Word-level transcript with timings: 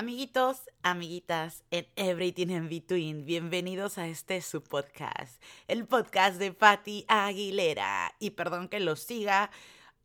Amiguitos, 0.00 0.70
amiguitas, 0.82 1.62
en 1.70 1.86
Everything 1.94 2.46
in 2.46 2.70
Between, 2.70 3.26
bienvenidos 3.26 3.98
a 3.98 4.08
este 4.08 4.40
su 4.40 4.62
podcast, 4.62 5.42
el 5.68 5.86
podcast 5.86 6.38
de 6.38 6.54
Patti 6.54 7.04
Aguilera. 7.06 8.14
Y 8.18 8.30
perdón 8.30 8.70
que 8.70 8.80
lo 8.80 8.96
siga 8.96 9.50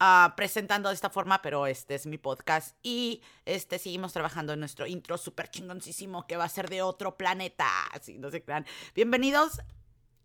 ah, 0.01 0.33
presentando 0.35 0.89
de 0.89 0.95
esta 0.95 1.09
forma, 1.09 1.41
pero 1.41 1.65
este 1.65 1.95
es 1.95 2.07
mi 2.07 2.17
podcast 2.17 2.75
y 2.83 3.21
este 3.45 3.79
seguimos 3.79 4.11
trabajando 4.11 4.51
en 4.51 4.59
nuestro 4.59 4.85
intro 4.85 5.17
súper 5.17 5.47
chingoncísimo 5.47 6.27
que 6.27 6.35
va 6.35 6.43
a 6.43 6.49
ser 6.49 6.69
de 6.69 6.81
otro 6.81 7.15
planeta. 7.15 7.69
Así 7.93 8.17
no 8.17 8.29
se 8.31 8.43
crean. 8.43 8.65
Bienvenidos 8.95 9.61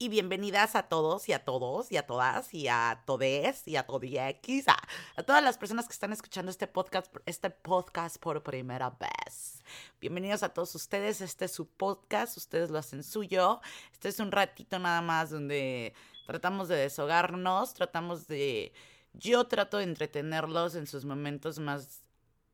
y 0.03 0.09
bienvenidas 0.09 0.77
a 0.77 0.85
todos 0.85 1.29
y 1.29 1.35
a 1.35 1.45
todos 1.45 1.93
y 1.93 1.99
a 1.99 2.07
todas 2.07 2.55
y 2.55 2.69
a 2.69 3.03
todes 3.05 3.69
y 3.69 3.77
a 3.77 3.83
todiex, 3.83 4.67
a, 4.67 4.79
a 5.15 5.23
todas 5.23 5.45
las 5.45 5.59
personas 5.59 5.87
que 5.87 5.93
están 5.93 6.11
escuchando 6.11 6.51
este 6.51 6.67
podcast, 6.67 7.15
este 7.27 7.51
podcast 7.51 8.17
por 8.17 8.43
primera 8.43 8.89
vez. 8.89 9.63
Bienvenidos 10.01 10.43
a 10.43 10.49
todos 10.49 10.75
ustedes, 10.75 11.21
este 11.21 11.45
es 11.45 11.53
su 11.53 11.69
podcast, 11.69 12.39
ustedes 12.39 12.71
lo 12.71 12.79
hacen 12.79 13.03
suyo. 13.03 13.61
Este 13.93 14.09
es 14.09 14.19
un 14.21 14.33
ratito 14.33 14.79
nada 14.79 15.03
más 15.03 15.29
donde 15.29 15.93
tratamos 16.27 16.69
de 16.69 16.77
deshogarnos, 16.77 17.75
tratamos 17.75 18.27
de... 18.27 18.73
Yo 19.13 19.49
trato 19.49 19.77
de 19.77 19.85
entretenerlos 19.85 20.77
en 20.77 20.87
sus 20.87 21.05
momentos 21.05 21.59
más 21.59 22.05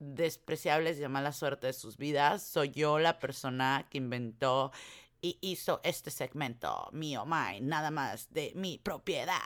despreciables 0.00 0.98
y 0.98 1.02
de 1.02 1.08
mala 1.08 1.30
suerte 1.30 1.69
de 1.69 1.72
sus 1.74 1.97
vidas. 1.97 2.42
Soy 2.42 2.70
yo 2.70 2.98
la 2.98 3.20
persona 3.20 3.86
que 3.88 3.98
inventó 3.98 4.72
y 5.26 5.38
hizo 5.40 5.80
este 5.82 6.12
segmento 6.12 6.88
mío, 6.92 7.26
mine, 7.26 7.60
nada 7.62 7.90
más 7.90 8.32
de 8.32 8.52
mi 8.54 8.78
propiedad. 8.78 9.36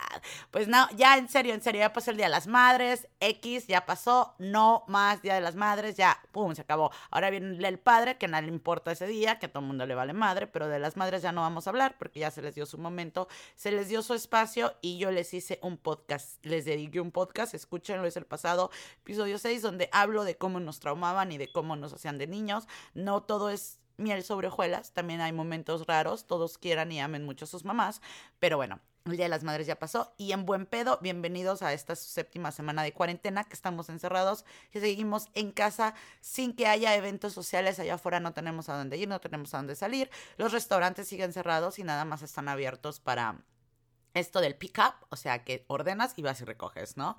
Pues 0.51 0.69
no, 0.69 0.87
ya 0.95 1.17
en 1.17 1.29
serio, 1.29 1.55
en 1.55 1.63
serio, 1.63 1.81
ya 1.81 1.93
pasó 1.95 2.11
el 2.11 2.19
Día 2.19 2.27
de 2.27 2.33
las 2.33 2.47
Madres, 2.47 3.09
X, 3.19 3.67
ya 3.67 3.87
pasó, 3.87 4.35
no 4.39 4.85
más 4.89 5.23
Día 5.23 5.35
de 5.35 5.41
las 5.41 5.55
Madres, 5.55 5.97
ya, 5.97 6.21
pum, 6.33 6.55
se 6.55 6.61
acabó. 6.61 6.91
Ahora 7.11 7.31
viene 7.31 7.67
el 7.67 7.79
padre, 7.79 8.19
que 8.19 8.29
nadie 8.29 8.49
le 8.49 8.53
importa 8.53 8.93
ese 8.93 9.07
día, 9.07 9.39
que 9.39 9.47
a 9.47 9.49
todo 9.49 9.61
el 9.61 9.69
mundo 9.69 9.87
le 9.87 9.95
vale 9.95 10.13
madre, 10.13 10.47
pero 10.47 10.69
de 10.69 10.79
las 10.79 10.99
madres 10.99 11.23
ya 11.23 11.33
no 11.33 11.41
vamos 11.41 11.67
a 11.67 11.71
hablar 11.71 11.97
porque 11.99 12.21
ya 12.21 12.31
se 12.31 12.43
les 12.43 12.55
dio 12.55 12.67
su 12.67 12.77
momento, 12.77 13.29
se 13.55 13.73
les 13.73 13.89
dio 13.89 14.03
su 14.03 14.13
espacio 14.13 14.75
y 14.83 14.99
yo 14.99 15.11
les 15.11 15.33
hice 15.33 15.59
un 15.63 15.79
podcast, 15.79 16.45
les 16.45 16.67
dediqué 16.67 17.01
un 17.01 17.11
podcast, 17.11 17.55
escúchenlo, 17.55 18.07
es 18.07 18.19
el 18.19 18.27
pasado 18.27 18.71
episodio 19.01 19.39
6, 19.39 19.63
donde 19.63 19.89
hablo 19.93 20.25
de 20.25 20.37
cómo 20.37 20.61
nos 20.61 20.79
traumaban 20.79 21.33
y 21.33 21.39
de 21.39 21.51
cómo 21.51 21.75
nos 21.77 21.95
hacían 21.95 22.19
de 22.19 22.27
niños. 22.27 22.67
No 22.93 23.23
todo 23.23 23.49
es 23.49 23.80
miel 24.01 24.25
sobre 24.25 24.49
hojuelas, 24.49 24.93
también 24.93 25.21
hay 25.21 25.33
momentos 25.33 25.87
raros, 25.87 26.27
todos 26.27 26.59
quieran 26.59 26.91
y 26.91 27.01
amen 27.01 27.25
mucho 27.25 27.45
a 27.45 27.49
sus 27.49 27.65
mamás, 27.65 28.01
pero 28.39 28.57
bueno, 28.57 28.81
el 29.07 29.17
Día 29.17 29.27
de 29.27 29.31
las 29.31 29.45
Madres 29.45 29.67
ya 29.67 29.79
pasó 29.79 30.13
y 30.17 30.33
en 30.33 30.45
buen 30.45 30.67
pedo, 30.67 30.99
bienvenidos 31.01 31.63
a 31.63 31.73
esta 31.73 31.97
séptima 31.97 32.53
semana 32.53 32.83
de 32.83 32.93
cuarentena 32.93 33.45
que 33.45 33.55
estamos 33.55 33.89
encerrados 33.89 34.45
y 34.73 34.81
seguimos 34.81 35.29
en 35.35 35.53
casa 35.53 35.95
sin 36.21 36.55
que 36.55 36.67
haya 36.67 36.95
eventos 36.95 37.33
sociales 37.33 37.79
allá 37.79 37.95
afuera, 37.95 38.21
no 38.21 38.33
tenemos 38.33 38.69
a 38.69 38.77
dónde 38.77 38.97
ir, 38.97 39.09
no 39.09 39.21
tenemos 39.21 39.55
a 39.55 39.59
dónde 39.59 39.75
salir, 39.75 40.11
los 40.37 40.53
restaurantes 40.53 41.09
siguen 41.09 41.33
cerrados 41.33 41.79
y 41.79 41.85
nada 41.85 42.05
más 42.05 42.23
están 42.23 42.49
abiertos 42.49 43.01
para 43.01 43.37
esto 44.15 44.41
del 44.41 44.57
pick-up, 44.57 44.95
o 45.09 45.17
sea, 45.17 45.45
que 45.45 45.65
ordenas 45.69 46.15
y 46.17 46.23
vas 46.23 46.41
y 46.41 46.45
recoges, 46.45 46.97
¿no? 46.97 47.17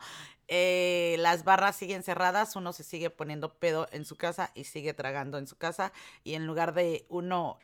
Eh, 0.47 1.15
las 1.19 1.43
barras 1.43 1.75
siguen 1.75 2.03
cerradas, 2.03 2.55
uno 2.55 2.73
se 2.73 2.83
sigue 2.83 3.09
poniendo 3.09 3.53
pedo 3.53 3.87
en 3.91 4.05
su 4.05 4.15
casa 4.15 4.51
y 4.55 4.65
sigue 4.65 4.93
tragando 4.93 5.37
en 5.37 5.47
su 5.47 5.57
casa 5.57 5.93
y 6.23 6.33
en 6.33 6.45
lugar 6.45 6.73
de 6.73 7.05
uno 7.09 7.59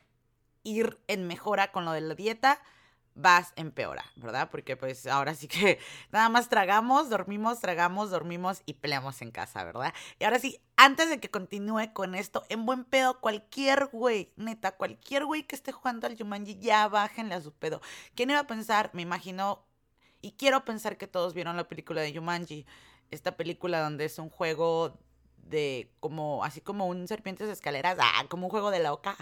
ir 0.63 0.99
en 1.07 1.27
mejora 1.27 1.71
con 1.71 1.85
lo 1.85 1.91
de 1.91 2.01
la 2.01 2.15
dieta, 2.15 2.61
vas 3.17 3.51
empeora, 3.55 4.05
¿verdad? 4.15 4.49
Porque 4.49 4.77
pues 4.77 5.07
ahora 5.07 5.33
sí 5.33 5.47
que 5.47 5.79
nada 6.11 6.29
más 6.29 6.49
tragamos, 6.49 7.09
dormimos, 7.09 7.59
tragamos, 7.59 8.11
dormimos 8.11 8.61
y 8.65 8.75
peleamos 8.75 9.21
en 9.21 9.31
casa, 9.31 9.63
¿verdad? 9.63 9.93
Y 10.19 10.23
ahora 10.23 10.39
sí, 10.39 10.61
antes 10.75 11.09
de 11.09 11.19
que 11.19 11.29
continúe 11.29 11.91
con 11.93 12.15
esto, 12.15 12.45
en 12.49 12.65
buen 12.65 12.85
pedo, 12.85 13.19
cualquier 13.19 13.87
güey, 13.87 14.31
neta, 14.37 14.77
cualquier 14.77 15.25
güey 15.25 15.43
que 15.43 15.55
esté 15.55 15.71
jugando 15.71 16.07
al 16.07 16.17
Jumanji, 16.17 16.59
ya 16.59 16.87
bájenle 16.87 17.35
a 17.35 17.41
su 17.41 17.51
pedo. 17.51 17.81
¿Quién 18.15 18.29
iba 18.29 18.39
a 18.39 18.47
pensar? 18.47 18.91
Me 18.93 19.01
imagino, 19.01 19.65
y 20.21 20.33
quiero 20.33 20.63
pensar 20.63 20.97
que 20.97 21.07
todos 21.07 21.33
vieron 21.33 21.57
la 21.57 21.67
película 21.67 22.01
de 22.01 22.13
Jumanji, 22.15 22.65
esta 23.09 23.35
película 23.35 23.81
donde 23.81 24.05
es 24.05 24.19
un 24.19 24.29
juego 24.29 24.99
de 25.49 25.91
como, 25.99 26.43
así 26.43 26.61
como 26.61 26.87
un 26.87 27.07
serpientes 27.07 27.49
escaleras, 27.49 27.97
ah, 27.99 28.25
como 28.29 28.47
un 28.47 28.51
juego 28.51 28.71
de 28.71 28.83
loca, 28.83 29.15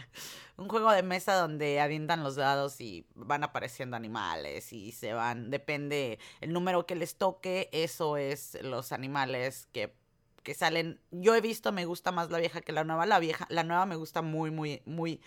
un 0.57 0.67
juego 0.69 0.91
de 0.91 1.03
mesa 1.03 1.35
donde 1.35 1.79
avientan 1.79 2.23
los 2.23 2.35
dados 2.35 2.79
y 2.81 3.05
van 3.15 3.43
apareciendo 3.43 3.95
animales 3.95 4.73
y 4.73 4.91
se 4.91 5.13
van, 5.13 5.49
depende 5.49 6.19
el 6.41 6.53
número 6.53 6.85
que 6.85 6.95
les 6.95 7.15
toque, 7.15 7.69
eso 7.71 8.17
es 8.17 8.57
los 8.61 8.91
animales 8.91 9.67
que, 9.71 9.93
que 10.43 10.53
salen. 10.53 10.99
Yo 11.11 11.35
he 11.35 11.41
visto, 11.41 11.71
me 11.71 11.85
gusta 11.85 12.11
más 12.11 12.29
la 12.29 12.39
vieja 12.39 12.61
que 12.61 12.71
la 12.71 12.83
nueva, 12.83 13.05
la 13.05 13.19
vieja, 13.19 13.45
la 13.49 13.63
nueva 13.63 13.85
me 13.85 13.95
gusta 13.95 14.21
muy, 14.21 14.51
muy, 14.51 14.81
muy 14.85 15.21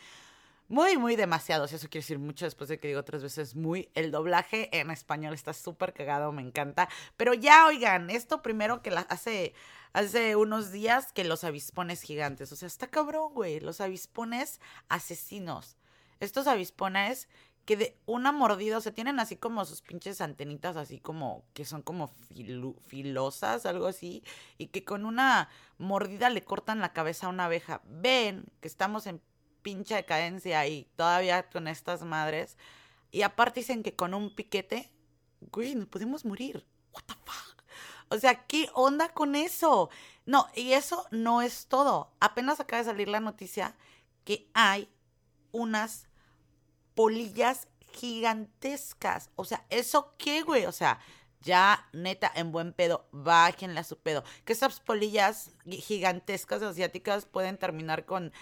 muy, 0.69 0.99
muy 0.99 1.17
demasiado. 1.17 1.65
eso 1.65 1.79
quiere 1.89 2.03
decir 2.03 2.19
mucho 2.19 2.45
después 2.45 2.69
de 2.69 2.79
que 2.79 2.89
digo 2.89 3.03
tres 3.03 3.23
veces 3.23 3.57
muy. 3.57 3.89
El 3.95 4.11
doblaje 4.11 4.69
en 4.79 4.91
español 4.91 5.33
está 5.33 5.55
súper 5.55 5.95
cagado, 5.95 6.31
me 6.31 6.43
encanta. 6.43 6.89
Pero 7.17 7.33
ya, 7.33 7.67
oigan, 7.67 8.11
esto 8.11 8.43
primero 8.43 8.83
que 8.83 8.91
la, 8.91 9.01
hace, 9.03 9.55
hace 9.95 10.37
unos 10.37 10.71
días 10.71 11.13
que 11.13 11.25
los 11.25 11.43
avispones 11.43 12.03
gigantes. 12.03 12.53
O 12.53 12.57
sea, 12.57 12.67
está 12.67 12.87
cabrón, 12.87 13.33
güey. 13.33 13.61
Los 13.61 13.81
avispones 13.81 14.61
asesinos. 14.91 15.79
Estos 16.21 16.47
avispones 16.47 17.29
que 17.65 17.77
de 17.77 17.99
una 18.07 18.33
mordida, 18.33 18.79
o 18.79 18.81
sea, 18.81 18.93
tienen 18.93 19.21
así 19.21 19.37
como 19.37 19.65
sus 19.65 19.83
pinches 19.83 20.21
antenitas, 20.21 20.77
así 20.77 20.99
como 21.01 21.45
que 21.53 21.67
son 21.67 21.83
como 21.83 22.09
filosas, 22.87 23.67
algo 23.67 23.87
así, 23.87 24.23
y 24.57 24.69
que 24.69 24.85
con 24.85 25.05
una 25.05 25.51
mordida 25.77 26.31
le 26.31 26.45
cortan 26.45 26.81
la 26.81 26.95
cabeza 26.95 27.27
a 27.27 27.31
una 27.31 27.45
abeja. 27.45 27.83
Ven 27.85 28.47
que 28.61 28.69
estamos 28.69 29.07
en 29.07 29.21
pinche 29.63 29.95
decadencia 29.95 30.67
y 30.67 30.85
todavía 30.97 31.49
con 31.49 31.69
estas 31.69 32.03
madres. 32.03 32.57
Y 33.11 33.23
aparte 33.23 33.61
dicen 33.61 33.83
que 33.83 33.95
con 33.95 34.15
un 34.15 34.35
piquete, 34.35 34.91
güey, 35.53 35.75
nos 35.75 35.89
podemos 35.89 36.25
morir. 36.25 36.67
What 36.93 37.05
the 37.07 37.15
fuck? 37.25 37.63
O 38.11 38.19
sea, 38.19 38.47
¿qué 38.47 38.69
onda 38.75 39.11
con 39.11 39.35
eso? 39.35 39.91
No, 40.25 40.47
y 40.55 40.73
eso 40.73 41.07
no 41.11 41.43
es 41.43 41.67
todo. 41.67 42.13
Apenas 42.21 42.61
acaba 42.61 42.83
de 42.83 42.91
salir 42.91 43.09
la 43.09 43.21
noticia 43.21 43.77
que 44.25 44.51
hay 44.55 44.89
unas 45.53 46.09
polillas 46.95 47.69
gigantescas. 47.93 49.31
O 49.37 49.45
sea, 49.45 49.65
¿eso 49.71 50.15
qué, 50.19 50.43
güey? 50.43 50.67
O 50.67 50.73
sea, 50.73 51.01
ya 51.41 51.89
neta 51.93 52.31
en 52.35 52.53
buen 52.53 52.73
pedo, 52.73 53.07
bájenle 53.13 53.81
a 53.81 53.85
su 53.85 53.99
pedo. 53.99 54.25
Que 54.45 54.53
esas 54.53 54.81
polillas 54.81 55.53
gigantescas 55.67 56.63
asiáticas 56.63 57.27
pueden 57.27 57.57
terminar 57.59 58.05
con 58.05 58.33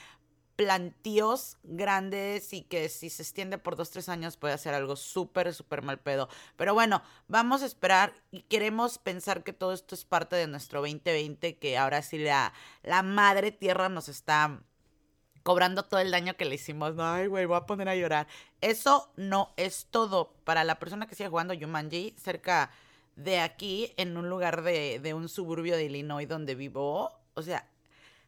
plantíos 0.56 1.58
grandes 1.62 2.52
y 2.52 2.62
que 2.62 2.88
si 2.88 3.10
se 3.10 3.22
extiende 3.22 3.58
por 3.58 3.76
dos, 3.76 3.90
tres 3.90 4.08
años 4.08 4.36
puede 4.36 4.54
hacer 4.54 4.74
algo 4.74 4.96
súper, 4.96 5.52
súper 5.54 5.82
mal 5.82 5.98
pedo. 5.98 6.28
Pero 6.56 6.74
bueno, 6.74 7.02
vamos 7.28 7.62
a 7.62 7.66
esperar 7.66 8.14
y 8.30 8.42
queremos 8.42 8.98
pensar 8.98 9.44
que 9.44 9.52
todo 9.52 9.72
esto 9.72 9.94
es 9.94 10.04
parte 10.04 10.34
de 10.34 10.46
nuestro 10.46 10.80
2020, 10.80 11.58
que 11.58 11.76
ahora 11.76 12.02
sí 12.02 12.18
la, 12.18 12.52
la 12.82 13.02
madre 13.02 13.52
tierra 13.52 13.88
nos 13.88 14.08
está 14.08 14.62
cobrando 15.42 15.84
todo 15.84 16.00
el 16.00 16.10
daño 16.10 16.36
que 16.36 16.46
le 16.46 16.56
hicimos. 16.56 16.94
Ay, 16.98 17.28
güey, 17.28 17.44
voy 17.44 17.58
a 17.58 17.66
poner 17.66 17.88
a 17.88 17.94
llorar. 17.94 18.26
Eso 18.60 19.12
no 19.16 19.52
es 19.56 19.86
todo. 19.90 20.32
Para 20.44 20.64
la 20.64 20.78
persona 20.78 21.06
que 21.06 21.14
sigue 21.14 21.28
jugando 21.28 21.54
Yumanji, 21.54 22.16
cerca 22.18 22.70
de 23.14 23.40
aquí, 23.40 23.92
en 23.96 24.16
un 24.16 24.28
lugar 24.28 24.62
de, 24.62 24.98
de 25.00 25.14
un 25.14 25.28
suburbio 25.28 25.76
de 25.76 25.84
Illinois 25.84 26.28
donde 26.28 26.54
vivo, 26.54 27.12
o 27.34 27.42
sea, 27.42 27.68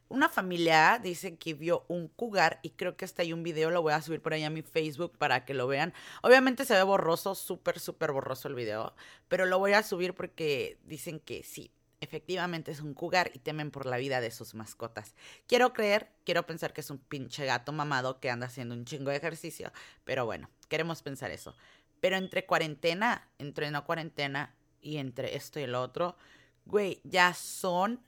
una 0.08 0.28
familia 0.28 0.98
dice 1.02 1.36
que 1.36 1.54
vio 1.54 1.84
un 1.88 2.08
cougar 2.08 2.60
y 2.62 2.70
creo 2.70 2.96
que 2.96 3.04
hasta 3.04 3.22
hay 3.22 3.32
un 3.32 3.42
video, 3.42 3.70
lo 3.70 3.82
voy 3.82 3.92
a 3.92 4.02
subir 4.02 4.22
por 4.22 4.32
ahí 4.32 4.44
a 4.44 4.50
mi 4.50 4.62
Facebook 4.62 5.16
para 5.19 5.44
que 5.44 5.54
lo 5.54 5.66
vean. 5.66 5.92
Obviamente 6.22 6.64
se 6.64 6.74
ve 6.74 6.82
borroso, 6.82 7.34
súper, 7.34 7.78
súper 7.78 8.12
borroso 8.12 8.48
el 8.48 8.54
video, 8.54 8.94
pero 9.28 9.47
lo 9.47 9.58
voy 9.58 9.72
a 9.72 9.82
subir 9.82 10.14
porque 10.14 10.78
dicen 10.84 11.20
que 11.20 11.42
sí, 11.42 11.70
efectivamente 12.00 12.70
es 12.70 12.80
un 12.80 12.94
cougar 12.94 13.30
y 13.34 13.38
temen 13.38 13.70
por 13.70 13.86
la 13.86 13.98
vida 13.98 14.20
de 14.20 14.30
sus 14.30 14.54
mascotas. 14.54 15.14
Quiero 15.47 15.72
creer, 15.72 16.10
quiero 16.24 16.47
pensar 16.47 16.72
que 16.72 16.80
es 16.80 16.91
un 16.91 16.98
pinche 16.98 17.44
gato 17.44 17.72
mamado 17.72 18.21
que 18.21 18.30
anda 18.30 18.47
haciendo 18.47 18.74
un 18.74 18.84
chingo 18.84 19.10
de 19.10 19.16
ejercicio, 19.16 19.72
pero 20.04 20.24
bueno, 20.24 20.48
queremos 20.68 21.03
pensar 21.03 21.30
eso. 21.30 21.54
Pero 22.00 22.16
entre 22.16 22.47
cuarentena, 22.47 23.28
entre 23.38 23.71
no 23.71 23.84
cuarentena 23.84 24.54
y 24.80 24.98
entre 24.98 25.36
esto 25.36 25.59
y 25.59 25.65
el 25.65 25.74
otro, 25.74 26.16
güey, 26.65 27.00
ya 27.04 27.34
son 27.34 28.00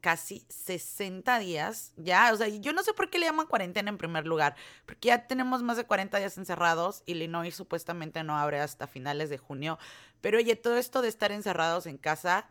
casi 0.00 0.44
60 0.48 1.38
días, 1.38 1.92
ya, 1.96 2.32
o 2.32 2.36
sea, 2.36 2.48
yo 2.48 2.72
no 2.72 2.82
sé 2.82 2.92
por 2.92 3.10
qué 3.10 3.18
le 3.18 3.26
llaman 3.26 3.46
cuarentena 3.46 3.90
en 3.90 3.98
primer 3.98 4.26
lugar, 4.26 4.56
porque 4.86 5.08
ya 5.08 5.26
tenemos 5.26 5.62
más 5.62 5.76
de 5.76 5.84
40 5.84 6.18
días 6.18 6.38
encerrados, 6.38 7.02
Illinois 7.06 7.54
supuestamente 7.54 8.22
no 8.24 8.36
abre 8.36 8.60
hasta 8.60 8.86
finales 8.86 9.30
de 9.30 9.38
junio, 9.38 9.78
pero 10.20 10.38
oye, 10.38 10.56
todo 10.56 10.76
esto 10.76 11.02
de 11.02 11.08
estar 11.08 11.32
encerrados 11.32 11.86
en 11.86 11.98
casa, 11.98 12.48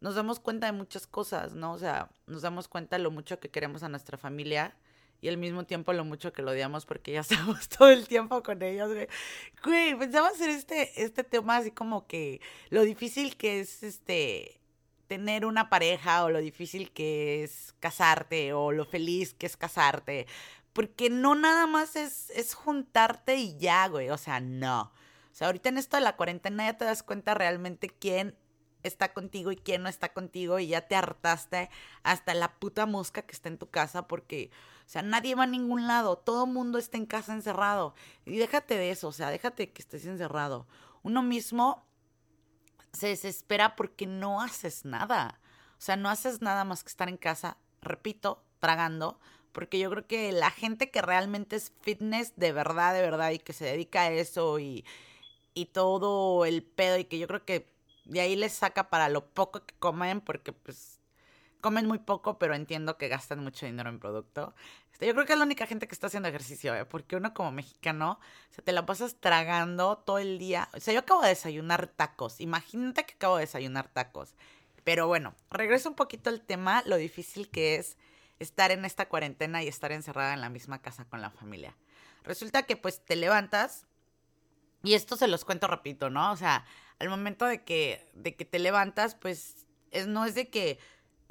nos 0.00 0.14
damos 0.14 0.40
cuenta 0.40 0.66
de 0.66 0.72
muchas 0.72 1.06
cosas, 1.06 1.54
¿no? 1.54 1.72
O 1.72 1.78
sea, 1.78 2.10
nos 2.26 2.42
damos 2.42 2.68
cuenta 2.68 2.98
lo 2.98 3.10
mucho 3.10 3.40
que 3.40 3.50
queremos 3.50 3.82
a 3.82 3.88
nuestra 3.88 4.18
familia 4.18 4.76
y 5.20 5.28
al 5.28 5.38
mismo 5.38 5.64
tiempo 5.64 5.94
lo 5.94 6.04
mucho 6.04 6.34
que 6.34 6.42
lo 6.42 6.50
odiamos 6.50 6.84
porque 6.84 7.12
ya 7.12 7.20
estamos 7.20 7.68
todo 7.70 7.88
el 7.88 8.06
tiempo 8.06 8.42
con 8.42 8.62
ellos, 8.62 8.92
güey. 8.92 9.08
Güey, 9.64 9.98
pensaba 9.98 10.28
hacer 10.28 10.50
este, 10.50 11.02
este 11.02 11.24
tema 11.24 11.56
así 11.56 11.70
como 11.70 12.06
que 12.06 12.42
lo 12.68 12.82
difícil 12.82 13.36
que 13.36 13.60
es 13.60 13.82
este 13.82 14.60
tener 15.06 15.46
una 15.46 15.70
pareja 15.70 16.24
o 16.24 16.30
lo 16.30 16.38
difícil 16.40 16.92
que 16.92 17.44
es 17.44 17.74
casarte 17.80 18.52
o 18.52 18.72
lo 18.72 18.84
feliz 18.84 19.34
que 19.34 19.46
es 19.46 19.56
casarte. 19.56 20.26
Porque 20.72 21.10
no 21.10 21.34
nada 21.34 21.66
más 21.66 21.96
es, 21.96 22.30
es 22.30 22.54
juntarte 22.54 23.36
y 23.36 23.56
ya, 23.58 23.86
güey. 23.88 24.10
O 24.10 24.18
sea, 24.18 24.40
no. 24.40 24.92
O 25.32 25.36
sea, 25.36 25.48
ahorita 25.48 25.68
en 25.68 25.78
esto 25.78 25.96
de 25.96 26.02
la 26.02 26.16
cuarentena 26.16 26.66
ya 26.66 26.78
te 26.78 26.84
das 26.84 27.02
cuenta 27.02 27.34
realmente 27.34 27.88
quién 27.88 28.36
está 28.84 29.12
contigo 29.12 29.50
y 29.50 29.56
quién 29.56 29.82
no 29.82 29.88
está 29.88 30.12
contigo 30.12 30.58
y 30.58 30.68
ya 30.68 30.82
te 30.82 30.94
hartaste 30.94 31.70
hasta 32.02 32.34
la 32.34 32.54
puta 32.54 32.86
mosca 32.86 33.22
que 33.22 33.32
está 33.32 33.48
en 33.48 33.58
tu 33.58 33.68
casa 33.68 34.06
porque, 34.06 34.50
o 34.86 34.88
sea, 34.88 35.02
nadie 35.02 35.34
va 35.34 35.44
a 35.44 35.48
ningún 35.48 35.88
lado, 35.88 36.16
todo 36.16 36.46
mundo 36.46 36.78
está 36.78 36.98
en 36.98 37.06
casa 37.06 37.32
encerrado. 37.32 37.94
Y 38.24 38.36
déjate 38.36 38.76
de 38.76 38.90
eso, 38.90 39.08
o 39.08 39.12
sea, 39.12 39.30
déjate 39.30 39.72
que 39.72 39.82
estés 39.82 40.06
encerrado. 40.06 40.68
Uno 41.02 41.22
mismo 41.22 41.84
se 42.94 43.08
desespera 43.08 43.76
porque 43.76 44.06
no 44.06 44.40
haces 44.40 44.84
nada. 44.84 45.40
O 45.78 45.82
sea, 45.82 45.96
no 45.96 46.08
haces 46.08 46.40
nada 46.40 46.64
más 46.64 46.82
que 46.82 46.88
estar 46.88 47.08
en 47.08 47.16
casa, 47.16 47.58
repito, 47.82 48.42
tragando, 48.60 49.20
porque 49.52 49.78
yo 49.78 49.90
creo 49.90 50.06
que 50.06 50.32
la 50.32 50.50
gente 50.50 50.90
que 50.90 51.02
realmente 51.02 51.56
es 51.56 51.72
fitness 51.82 52.32
de 52.36 52.52
verdad, 52.52 52.94
de 52.94 53.02
verdad, 53.02 53.30
y 53.30 53.38
que 53.38 53.52
se 53.52 53.66
dedica 53.66 54.02
a 54.02 54.10
eso 54.10 54.58
y, 54.58 54.84
y 55.52 55.66
todo 55.66 56.44
el 56.46 56.62
pedo, 56.62 56.98
y 56.98 57.04
que 57.04 57.18
yo 57.18 57.26
creo 57.26 57.44
que 57.44 57.68
de 58.04 58.20
ahí 58.20 58.36
les 58.36 58.52
saca 58.52 58.88
para 58.88 59.08
lo 59.08 59.26
poco 59.26 59.64
que 59.64 59.74
comen, 59.78 60.20
porque 60.20 60.52
pues 60.52 60.93
comen 61.64 61.86
muy 61.86 61.98
poco, 61.98 62.38
pero 62.38 62.54
entiendo 62.54 62.98
que 62.98 63.08
gastan 63.08 63.38
mucho 63.38 63.64
dinero 63.64 63.88
en 63.88 63.98
producto. 63.98 64.54
Este, 64.92 65.06
yo 65.06 65.14
creo 65.14 65.24
que 65.24 65.32
es 65.32 65.38
la 65.38 65.46
única 65.46 65.66
gente 65.66 65.88
que 65.88 65.94
está 65.94 66.08
haciendo 66.08 66.28
ejercicio, 66.28 66.74
¿eh? 66.74 66.84
porque 66.84 67.16
uno 67.16 67.32
como 67.32 67.52
mexicano, 67.52 68.20
o 68.50 68.54
sea, 68.54 68.62
te 68.62 68.72
la 68.72 68.84
pasas 68.84 69.16
tragando 69.18 69.96
todo 69.96 70.18
el 70.18 70.38
día. 70.38 70.68
O 70.74 70.80
sea, 70.80 70.92
yo 70.92 71.00
acabo 71.00 71.22
de 71.22 71.30
desayunar 71.30 71.86
tacos. 71.86 72.42
Imagínate 72.42 73.06
que 73.06 73.14
acabo 73.14 73.36
de 73.36 73.44
desayunar 73.44 73.88
tacos. 73.88 74.34
Pero 74.84 75.06
bueno, 75.06 75.34
regreso 75.50 75.88
un 75.88 75.94
poquito 75.94 76.28
al 76.28 76.42
tema, 76.42 76.82
lo 76.84 76.98
difícil 76.98 77.48
que 77.48 77.76
es 77.76 77.96
estar 78.40 78.70
en 78.70 78.84
esta 78.84 79.08
cuarentena 79.08 79.62
y 79.62 79.68
estar 79.68 79.90
encerrada 79.90 80.34
en 80.34 80.42
la 80.42 80.50
misma 80.50 80.82
casa 80.82 81.06
con 81.06 81.22
la 81.22 81.30
familia. 81.30 81.74
Resulta 82.24 82.64
que 82.64 82.76
pues 82.76 83.02
te 83.02 83.16
levantas, 83.16 83.86
y 84.82 84.92
esto 84.92 85.16
se 85.16 85.28
los 85.28 85.46
cuento 85.46 85.66
rapidito, 85.66 86.10
¿no? 86.10 86.30
O 86.30 86.36
sea, 86.36 86.66
al 86.98 87.08
momento 87.08 87.46
de 87.46 87.64
que, 87.64 88.06
de 88.12 88.36
que 88.36 88.44
te 88.44 88.58
levantas, 88.58 89.14
pues 89.14 89.64
es, 89.92 90.06
no 90.08 90.26
es 90.26 90.34
de 90.34 90.50
que 90.50 90.78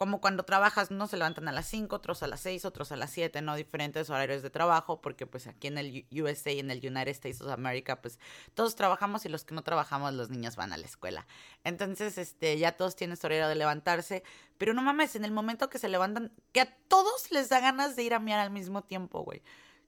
como 0.04 0.20
cuando 0.20 0.44
trabajas, 0.44 0.92
unos 0.92 1.12
se 1.12 1.16
levantan 1.16 1.48
a 1.48 1.54
las 1.54 1.66
5, 1.68 1.96
otros 1.96 2.24
a 2.24 2.28
las 2.28 2.42
6, 2.42 2.66
otros 2.66 2.92
a 2.92 2.98
las 2.98 3.10
7, 3.12 3.42
¿no? 3.42 3.56
Diferentes 3.56 4.10
horarios 4.10 4.44
de 4.44 4.50
trabajo, 4.50 5.00
porque 5.00 5.26
pues 5.26 5.48
aquí 5.48 5.68
en 5.68 5.78
el 5.78 6.06
USA 6.12 6.52
y 6.52 6.60
en 6.60 6.72
el 6.72 6.80
United 6.80 7.08
States 7.08 7.40
of 7.40 7.50
America, 7.50 8.02
pues 8.02 8.20
todos 8.54 8.76
trabajamos 8.76 9.24
y 9.24 9.30
los 9.30 9.46
que 9.46 9.56
no 9.56 9.62
trabajamos, 9.62 10.14
los 10.14 10.30
niños 10.30 10.58
van 10.58 10.74
a 10.74 10.78
la 10.78 10.86
escuela. 10.86 11.26
Entonces, 11.64 12.18
este, 12.18 12.58
ya 12.58 12.74
todos 12.74 12.98
tienen 12.98 13.16
su 13.16 13.28
horario 13.28 13.48
de 13.48 13.56
levantarse, 13.56 14.26
pero 14.58 14.74
no 14.74 14.82
mames, 14.82 15.16
en 15.16 15.24
el 15.24 15.32
momento 15.32 15.70
que 15.70 15.80
se 15.80 15.88
levantan, 15.88 16.34
que 16.52 16.60
a 16.60 16.76
todos 16.90 17.32
les 17.32 17.48
da 17.48 17.62
ganas 17.62 17.96
de 17.96 18.04
ir 18.04 18.14
a 18.14 18.20
miar 18.20 18.42
al 18.42 18.52
mismo 18.52 18.84
tiempo, 18.84 19.24
güey. 19.24 19.42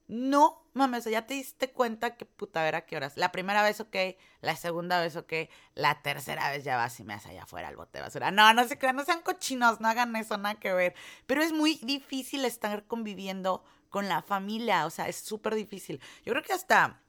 No, 0.08 0.68
mames, 0.72 1.04
ya 1.04 1.26
te 1.26 1.34
diste 1.34 1.72
cuenta 1.72 2.16
que 2.16 2.26
puta, 2.26 2.62
ver 2.62 2.76
a 2.76 2.86
qué 2.86 2.96
horas. 2.96 3.16
La 3.16 3.32
primera 3.32 3.62
vez, 3.62 3.80
ok. 3.80 3.96
La 4.40 4.54
segunda 4.54 5.00
vez, 5.00 5.16
ok. 5.16 5.32
La 5.74 6.02
tercera 6.02 6.50
vez 6.50 6.62
ya 6.62 6.76
vas 6.76 6.98
y 7.00 7.04
me 7.04 7.14
haces 7.14 7.32
allá 7.32 7.42
afuera 7.42 7.68
al 7.68 7.76
bote 7.76 7.98
de 7.98 8.02
basura. 8.02 8.30
No, 8.30 8.52
no 8.54 8.66
se 8.68 8.78
crean, 8.78 8.96
no 8.96 9.04
sean 9.04 9.22
cochinos, 9.22 9.80
no 9.80 9.88
hagan 9.88 10.14
eso, 10.14 10.36
nada 10.36 10.54
que 10.56 10.72
ver. 10.72 10.94
Pero 11.26 11.42
es 11.42 11.52
muy 11.52 11.80
difícil 11.82 12.44
estar 12.44 12.86
conviviendo 12.86 13.64
con 13.90 14.08
la 14.08 14.22
familia, 14.22 14.86
o 14.86 14.90
sea, 14.90 15.08
es 15.08 15.16
súper 15.16 15.54
difícil. 15.54 16.00
Yo 16.24 16.32
creo 16.32 16.44
que 16.44 16.52
hasta 16.52 17.00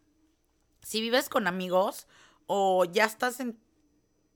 si 0.81 1.01
vives 1.01 1.29
con 1.29 1.47
amigos 1.47 2.07
o 2.45 2.85
ya 2.85 3.05
estás 3.05 3.39
en, 3.39 3.59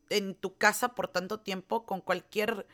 en 0.09 0.35
tu 0.35 0.57
casa 0.57 0.89
por 0.89 1.07
tanto 1.07 1.39
tiempo, 1.39 1.85
con 1.85 2.01
cualquier 2.01 2.67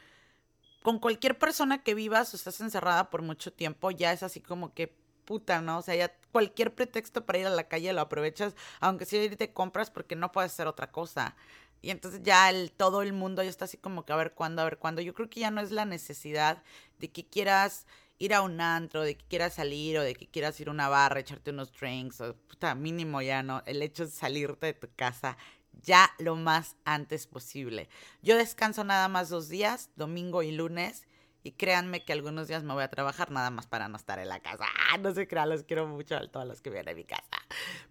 con 0.82 1.00
cualquier 1.00 1.38
persona 1.38 1.84
que 1.84 1.94
vivas 1.94 2.34
o 2.34 2.38
estás 2.38 2.62
encerrada 2.62 3.10
por 3.10 3.22
mucho 3.22 3.52
tiempo, 3.52 3.92
ya 3.92 4.14
es 4.14 4.24
así 4.24 4.40
como 4.40 4.74
que 4.74 4.96
puta, 5.28 5.62
¿no? 5.62 5.78
O 5.78 5.82
sea, 5.84 5.94
ya 5.94 6.12
cualquier 6.32 6.74
pretexto 6.74 7.26
para 7.26 7.38
ir 7.38 7.46
a 7.46 7.52
la 7.52 7.68
calle 7.68 7.94
lo 7.94 8.02
aprovechas, 8.02 8.56
aunque 8.80 9.06
si 9.06 9.30
te 9.36 9.54
compras 9.54 9.92
porque 9.92 10.16
no 10.16 10.32
puedes 10.32 10.54
hacer 10.54 10.66
otra 10.66 10.90
cosa. 10.92 11.36
Y 11.82 11.92
entonces 11.92 12.22
ya 12.24 12.50
todo 12.78 13.04
el 13.04 13.14
mundo 13.14 13.44
ya 13.44 13.50
está 13.50 13.66
así 13.66 13.78
como 13.78 14.06
que 14.06 14.14
a 14.14 14.16
ver 14.16 14.34
cuándo, 14.34 14.62
a 14.62 14.66
ver 14.66 14.80
cuándo. 14.80 15.02
Yo 15.02 15.14
creo 15.14 15.30
que 15.30 15.42
ya 15.42 15.52
no 15.52 15.62
es 15.62 15.72
la 15.72 15.86
necesidad 15.86 16.64
de 16.98 17.12
que 17.12 17.28
quieras 17.28 17.86
ir 18.18 18.34
a 18.34 18.42
un 18.42 18.60
antro, 18.62 19.04
de 19.04 19.16
que 19.16 19.26
quieras 19.26 19.56
salir 19.56 20.00
o 20.00 20.02
de 20.02 20.16
que 20.16 20.28
quieras 20.28 20.60
ir 20.60 20.70
a 20.70 20.72
una 20.72 20.90
barra, 20.90 21.20
echarte 21.20 21.52
unos 21.52 21.72
drinks, 21.72 22.22
o 22.22 22.36
puta, 22.36 22.74
mínimo 22.74 23.22
ya, 23.22 23.44
¿no? 23.44 23.62
El 23.66 23.82
hecho 23.84 24.06
de 24.06 24.12
salirte 24.12 24.68
de 24.68 24.74
tu 24.74 24.88
casa 24.96 25.38
ya 25.84 26.10
lo 26.18 26.36
más 26.36 26.76
antes 26.86 27.28
posible. 27.28 27.90
Yo 28.24 28.38
descanso 28.38 28.84
nada 28.84 29.08
más 29.08 29.30
dos 29.30 29.50
días, 29.50 29.90
domingo 29.96 30.42
y 30.42 30.52
lunes, 30.52 31.08
y 31.44 31.52
créanme 31.52 32.04
que 32.04 32.14
algunos 32.14 32.48
días 32.48 32.64
me 32.64 32.74
voy 32.74 32.84
a 32.84 32.90
trabajar 32.90 33.32
nada 33.32 33.50
más 33.50 33.68
para 33.68 33.88
no 33.88 33.98
estar 33.98 34.20
en 34.20 34.30
la 34.30 34.40
casa. 34.40 34.66
Ah, 34.92 34.98
no 34.98 35.14
se 35.14 35.28
crean, 35.28 35.50
los 35.50 35.64
quiero 35.64 35.88
mucho 35.88 36.16
a 36.16 36.28
todos 36.28 36.48
los 36.48 36.62
que 36.62 36.70
vienen 36.70 36.94
a 36.94 36.96
mi 36.96 37.06
casa. 37.06 37.24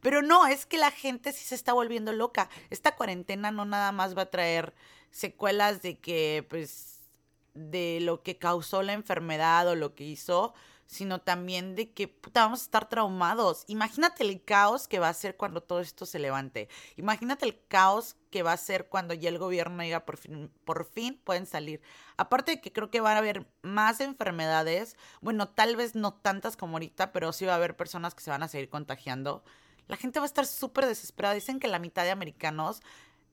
Pero 0.00 0.22
no, 0.22 0.46
es 0.46 0.66
que 0.66 0.78
la 0.78 0.90
gente 0.90 1.32
sí 1.32 1.44
se 1.44 1.54
está 1.54 1.72
volviendo 1.72 2.12
loca. 2.12 2.48
Esta 2.70 2.96
cuarentena 2.96 3.50
no 3.50 3.64
nada 3.64 3.92
más 3.92 4.16
va 4.16 4.22
a 4.22 4.30
traer 4.30 4.74
secuelas 5.10 5.82
de 5.82 5.98
que, 5.98 6.46
pues, 6.48 7.08
de 7.54 8.00
lo 8.02 8.22
que 8.22 8.36
causó 8.36 8.82
la 8.82 8.92
enfermedad 8.92 9.66
o 9.68 9.74
lo 9.74 9.94
que 9.94 10.04
hizo, 10.04 10.54
sino 10.86 11.20
también 11.20 11.74
de 11.74 11.92
que 11.92 12.08
puta, 12.08 12.42
vamos 12.42 12.60
a 12.60 12.64
estar 12.64 12.88
traumados. 12.88 13.64
Imagínate 13.66 14.22
el 14.22 14.42
caos 14.42 14.88
que 14.88 14.98
va 14.98 15.08
a 15.08 15.14
ser 15.14 15.36
cuando 15.36 15.60
todo 15.60 15.80
esto 15.80 16.06
se 16.06 16.18
levante. 16.18 16.68
Imagínate 16.96 17.44
el 17.44 17.60
caos 17.66 18.16
que 18.30 18.42
va 18.42 18.52
a 18.52 18.56
ser 18.56 18.88
cuando 18.88 19.14
ya 19.14 19.28
el 19.28 19.38
gobierno 19.38 19.82
diga 19.82 20.06
por 20.06 20.16
fin, 20.16 20.50
por 20.64 20.84
fin 20.84 21.20
pueden 21.24 21.46
salir. 21.46 21.80
Aparte 22.16 22.52
de 22.52 22.60
que 22.60 22.72
creo 22.72 22.90
que 22.90 23.00
van 23.00 23.16
a 23.16 23.18
haber 23.18 23.46
más 23.62 24.00
enfermedades, 24.00 24.96
bueno, 25.20 25.48
tal 25.48 25.76
vez 25.76 25.94
no 25.94 26.14
tantas 26.14 26.56
como 26.56 26.76
ahorita, 26.76 27.12
pero 27.12 27.32
sí 27.32 27.44
va 27.44 27.52
a 27.52 27.56
haber 27.56 27.76
personas 27.76 28.14
que 28.14 28.22
se 28.22 28.30
van 28.30 28.42
a 28.42 28.48
seguir 28.48 28.68
contagiando. 28.68 29.44
La 29.88 29.96
gente 29.96 30.18
va 30.18 30.24
a 30.24 30.26
estar 30.26 30.46
súper 30.46 30.86
desesperada. 30.86 31.34
Dicen 31.34 31.60
que 31.60 31.68
la 31.68 31.78
mitad 31.78 32.04
de 32.04 32.10
americanos 32.10 32.80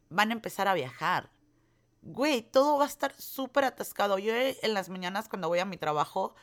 van 0.09 0.29
a 0.29 0.33
empezar 0.33 0.67
a 0.67 0.73
viajar. 0.73 1.31
Güey, 2.01 2.41
todo 2.41 2.77
va 2.77 2.85
a 2.85 2.87
estar 2.87 3.13
súper 3.19 3.63
atascado. 3.63 4.19
Yo 4.19 4.33
en 4.35 4.73
las 4.73 4.89
mañanas 4.89 5.29
cuando 5.29 5.47
voy 5.47 5.59
a 5.59 5.65
mi 5.65 5.77
trabajo, 5.77 6.35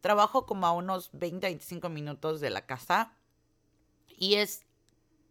Trabajo 0.00 0.46
como 0.46 0.66
a 0.66 0.72
unos 0.72 1.10
20, 1.12 1.46
25 1.46 1.88
minutos 1.88 2.40
de 2.40 2.50
la 2.50 2.66
casa 2.66 3.12
y 4.18 4.34
es 4.34 4.64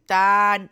tan, 0.05 0.71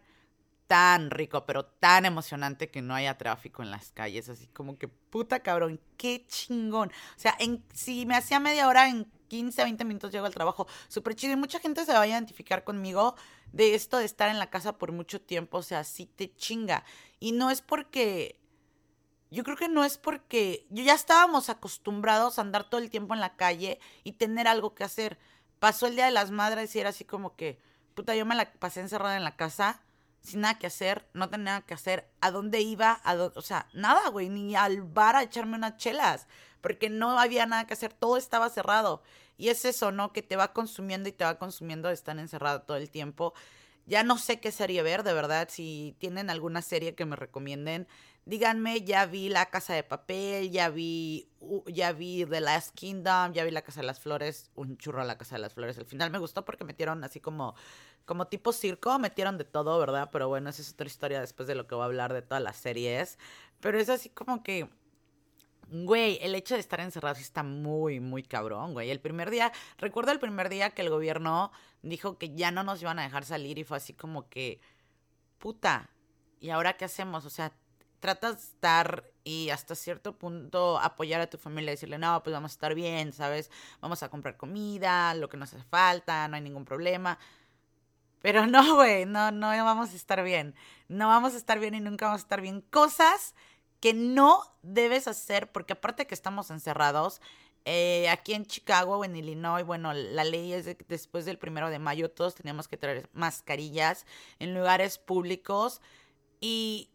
tan 0.67 1.11
rico, 1.11 1.45
pero 1.45 1.65
tan 1.65 2.05
emocionante 2.05 2.71
que 2.71 2.81
no 2.81 2.95
haya 2.95 3.17
tráfico 3.17 3.61
en 3.61 3.71
las 3.71 3.91
calles. 3.91 4.29
Así 4.29 4.47
como 4.47 4.77
que, 4.77 4.87
puta 4.87 5.41
cabrón, 5.41 5.79
qué 5.97 6.25
chingón. 6.27 6.89
O 6.89 7.19
sea, 7.19 7.35
en, 7.39 7.63
si 7.73 8.05
me 8.05 8.15
hacía 8.15 8.39
media 8.39 8.67
hora, 8.67 8.89
en 8.89 9.05
15, 9.27 9.63
20 9.63 9.85
minutos 9.85 10.11
llego 10.11 10.25
al 10.25 10.33
trabajo. 10.33 10.67
Súper 10.87 11.15
chido. 11.15 11.33
Y 11.33 11.37
mucha 11.37 11.59
gente 11.59 11.85
se 11.85 11.93
va 11.93 12.01
a 12.01 12.07
identificar 12.07 12.63
conmigo 12.63 13.15
de 13.51 13.75
esto 13.75 13.97
de 13.97 14.05
estar 14.05 14.29
en 14.29 14.39
la 14.39 14.49
casa 14.49 14.77
por 14.77 14.91
mucho 14.91 15.21
tiempo. 15.21 15.59
O 15.59 15.63
sea, 15.63 15.83
sí 15.83 16.05
te 16.05 16.33
chinga. 16.35 16.83
Y 17.19 17.33
no 17.33 17.51
es 17.51 17.61
porque 17.61 18.39
yo 19.31 19.43
creo 19.43 19.57
que 19.57 19.69
no 19.69 19.83
es 19.83 19.97
porque 19.97 20.65
ya 20.69 20.93
estábamos 20.93 21.49
acostumbrados 21.49 22.37
a 22.37 22.41
andar 22.41 22.69
todo 22.69 22.79
el 22.81 22.89
tiempo 22.89 23.13
en 23.13 23.19
la 23.19 23.35
calle 23.35 23.79
y 24.03 24.13
tener 24.13 24.47
algo 24.47 24.75
que 24.75 24.83
hacer. 24.83 25.17
Pasó 25.59 25.87
el 25.87 25.95
Día 25.95 26.05
de 26.05 26.11
las 26.11 26.31
Madres 26.31 26.75
y 26.75 26.79
era 26.79 26.89
así 26.89 27.05
como 27.05 27.35
que, 27.35 27.59
puta, 27.95 28.15
yo 28.15 28.25
me 28.25 28.35
la 28.35 28.51
pasé 28.53 28.81
encerrada 28.81 29.17
en 29.17 29.23
la 29.23 29.35
casa 29.35 29.81
sin 30.25 30.41
nada 30.41 30.57
que 30.57 30.67
hacer, 30.67 31.07
no 31.13 31.29
tenía 31.29 31.45
nada 31.45 31.61
que 31.61 31.73
hacer. 31.73 32.09
¿A 32.19 32.31
dónde 32.31 32.61
iba? 32.61 32.99
A 33.03 33.13
o 33.13 33.41
sea, 33.41 33.67
nada, 33.73 34.09
güey, 34.09 34.29
ni 34.29 34.55
al 34.55 34.81
bar 34.81 35.15
a 35.15 35.23
echarme 35.23 35.55
unas 35.55 35.77
chelas, 35.77 36.27
porque 36.61 36.89
no 36.89 37.19
había 37.19 37.45
nada 37.45 37.67
que 37.67 37.73
hacer, 37.73 37.93
todo 37.93 38.17
estaba 38.17 38.49
cerrado. 38.49 39.03
Y 39.37 39.49
es 39.49 39.65
eso, 39.65 39.91
¿no? 39.91 40.13
Que 40.13 40.23
te 40.23 40.35
va 40.35 40.53
consumiendo 40.53 41.09
y 41.09 41.11
te 41.11 41.25
va 41.25 41.37
consumiendo 41.37 41.89
de 41.89 41.93
estar 41.93 42.17
encerrado 42.17 42.63
todo 42.63 42.77
el 42.77 42.89
tiempo. 42.89 43.33
Ya 43.85 44.03
no 44.03 44.17
sé 44.17 44.39
qué 44.39 44.51
serie 44.51 44.81
ver, 44.81 45.03
de 45.03 45.13
verdad. 45.13 45.47
Si 45.51 45.95
tienen 45.99 46.29
alguna 46.29 46.61
serie 46.61 46.95
que 46.95 47.05
me 47.05 47.15
recomienden, 47.15 47.87
díganme, 48.25 48.81
ya 48.81 49.05
vi 49.05 49.29
La 49.29 49.45
Casa 49.47 49.73
de 49.73 49.83
Papel, 49.83 50.51
ya 50.51 50.69
vi, 50.69 51.29
ya 51.67 51.91
vi 51.91 52.25
The 52.25 52.41
Last 52.41 52.75
Kingdom, 52.75 53.33
ya 53.33 53.43
vi 53.43 53.51
La 53.51 53.61
Casa 53.61 53.81
de 53.81 53.87
las 53.87 53.99
Flores, 53.99 54.49
un 54.55 54.77
churro 54.77 55.01
a 55.01 55.05
La 55.05 55.17
Casa 55.17 55.35
de 55.35 55.41
las 55.41 55.53
Flores. 55.53 55.77
Al 55.77 55.85
final 55.85 56.11
me 56.11 56.19
gustó 56.19 56.43
porque 56.43 56.63
metieron 56.63 57.03
así 57.03 57.19
como, 57.19 57.55
como 58.05 58.27
tipo 58.27 58.51
circo, 58.51 58.97
metieron 58.99 59.37
de 59.37 59.45
todo, 59.45 59.79
¿verdad? 59.79 60.09
Pero 60.11 60.27
bueno, 60.27 60.49
esa 60.49 60.61
es 60.61 60.73
otra 60.73 60.87
historia 60.87 61.21
después 61.21 61.47
de 61.47 61.55
lo 61.55 61.67
que 61.67 61.75
voy 61.75 61.83
a 61.83 61.85
hablar 61.85 62.13
de 62.13 62.21
todas 62.21 62.43
las 62.43 62.57
series. 62.57 63.17
Pero 63.59 63.79
es 63.79 63.89
así 63.89 64.09
como 64.09 64.43
que 64.43 64.69
Güey, 65.67 66.19
el 66.21 66.35
hecho 66.35 66.53
de 66.53 66.59
estar 66.59 66.79
encerrado 66.79 67.15
sí 67.15 67.23
está 67.23 67.41
muy, 67.41 67.99
muy 67.99 68.21
cabrón, 68.21 68.73
güey. 68.73 68.91
El 68.91 68.99
primer 68.99 69.31
día, 69.31 69.51
recuerdo 69.79 70.11
el 70.11 70.19
primer 70.19 70.47
día 70.47 70.69
que 70.69 70.83
el 70.83 70.91
gobierno 70.91 71.51
dijo 71.81 72.19
que 72.19 72.35
ya 72.35 72.51
no 72.51 72.63
nos 72.63 72.81
iban 72.83 72.99
a 72.99 73.03
dejar 73.03 73.25
salir 73.25 73.57
y 73.57 73.63
fue 73.63 73.77
así 73.77 73.93
como 73.93 74.29
que, 74.29 74.61
puta, 75.39 75.89
¿y 76.39 76.51
ahora 76.51 76.77
qué 76.77 76.85
hacemos? 76.85 77.25
O 77.25 77.31
sea, 77.31 77.51
tratas 78.05 78.35
de 78.35 78.41
estar 78.41 79.03
y 79.23 79.49
hasta 79.49 79.73
cierto 79.73 80.15
punto 80.15 80.77
apoyar 80.77 81.21
a 81.21 81.27
tu 81.27 81.39
familia, 81.39 81.71
decirle, 81.71 81.97
no, 81.97 82.21
pues 82.21 82.35
vamos 82.35 82.51
a 82.51 82.53
estar 82.53 82.75
bien, 82.75 83.13
¿sabes? 83.13 83.49
Vamos 83.81 84.03
a 84.03 84.09
comprar 84.09 84.37
comida, 84.37 85.15
lo 85.15 85.27
que 85.27 85.37
nos 85.37 85.51
hace 85.51 85.63
falta, 85.63 86.27
no 86.27 86.35
hay 86.35 86.43
ningún 86.43 86.65
problema. 86.65 87.17
Pero 88.21 88.45
no, 88.47 88.75
güey, 88.75 89.07
no, 89.07 89.31
no 89.31 89.47
vamos 89.47 89.91
a 89.91 89.95
estar 89.95 90.23
bien. 90.23 90.53
No 90.87 91.07
vamos 91.07 91.33
a 91.33 91.37
estar 91.37 91.59
bien 91.59 91.73
y 91.73 91.79
nunca 91.79 92.05
vamos 92.05 92.21
a 92.21 92.25
estar 92.25 92.41
bien. 92.41 92.61
Cosas 92.61 93.33
que 93.79 93.95
no 93.95 94.43
debes 94.61 95.07
hacer, 95.07 95.51
porque 95.51 95.73
aparte 95.73 96.05
que 96.05 96.13
estamos 96.13 96.51
encerrados, 96.51 97.21
eh, 97.65 98.07
aquí 98.09 98.35
en 98.35 98.45
Chicago 98.45 99.03
en 99.03 99.15
Illinois, 99.15 99.65
bueno, 99.65 99.93
la 99.93 100.23
ley 100.25 100.53
es 100.53 100.65
de 100.65 100.77
que 100.77 100.85
después 100.87 101.25
del 101.25 101.39
primero 101.39 101.71
de 101.71 101.79
mayo 101.79 102.11
todos 102.11 102.35
teníamos 102.35 102.67
que 102.67 102.77
traer 102.77 103.09
mascarillas 103.13 104.05
en 104.37 104.53
lugares 104.53 104.99
públicos 104.99 105.81
y 106.39 106.91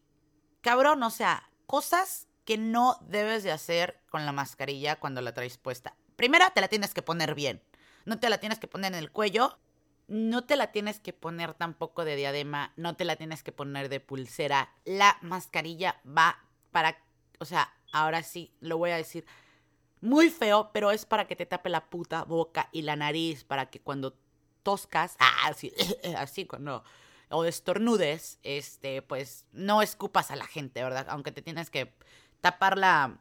cabrón, 0.60 1.02
o 1.02 1.10
sea, 1.10 1.50
cosas 1.66 2.28
que 2.44 2.58
no 2.58 2.98
debes 3.02 3.42
de 3.42 3.52
hacer 3.52 4.00
con 4.10 4.26
la 4.26 4.32
mascarilla 4.32 4.96
cuando 4.96 5.20
la 5.20 5.34
traes 5.34 5.58
puesta. 5.58 5.94
Primera, 6.16 6.50
te 6.50 6.60
la 6.60 6.68
tienes 6.68 6.94
que 6.94 7.02
poner 7.02 7.34
bien. 7.34 7.62
No 8.04 8.18
te 8.18 8.28
la 8.28 8.38
tienes 8.38 8.58
que 8.58 8.66
poner 8.66 8.92
en 8.92 8.98
el 8.98 9.12
cuello, 9.12 9.58
no 10.08 10.44
te 10.44 10.56
la 10.56 10.72
tienes 10.72 10.98
que 10.98 11.12
poner 11.12 11.54
tampoco 11.54 12.04
de 12.04 12.16
diadema, 12.16 12.72
no 12.76 12.96
te 12.96 13.04
la 13.04 13.16
tienes 13.16 13.42
que 13.42 13.52
poner 13.52 13.88
de 13.88 14.00
pulsera. 14.00 14.74
La 14.84 15.18
mascarilla 15.22 16.00
va 16.04 16.42
para, 16.72 16.98
o 17.38 17.44
sea, 17.44 17.72
ahora 17.92 18.22
sí, 18.22 18.52
lo 18.60 18.78
voy 18.78 18.90
a 18.90 18.96
decir 18.96 19.26
muy 20.00 20.30
feo, 20.30 20.70
pero 20.72 20.90
es 20.90 21.04
para 21.04 21.26
que 21.26 21.36
te 21.36 21.46
tape 21.46 21.68
la 21.68 21.88
puta 21.88 22.24
boca 22.24 22.68
y 22.72 22.82
la 22.82 22.96
nariz, 22.96 23.44
para 23.44 23.70
que 23.70 23.80
cuando 23.80 24.16
toscas, 24.62 25.16
ah, 25.20 25.48
así, 25.48 25.72
así 26.16 26.46
cuando 26.46 26.82
o 27.30 27.44
estornudes, 27.44 28.38
este, 28.42 29.02
pues 29.02 29.46
no 29.52 29.82
escupas 29.82 30.30
a 30.30 30.36
la 30.36 30.46
gente, 30.46 30.82
¿verdad? 30.82 31.06
Aunque 31.08 31.32
te 31.32 31.42
tienes 31.42 31.70
que 31.70 31.94
tapar 32.40 32.76
la, 32.76 33.18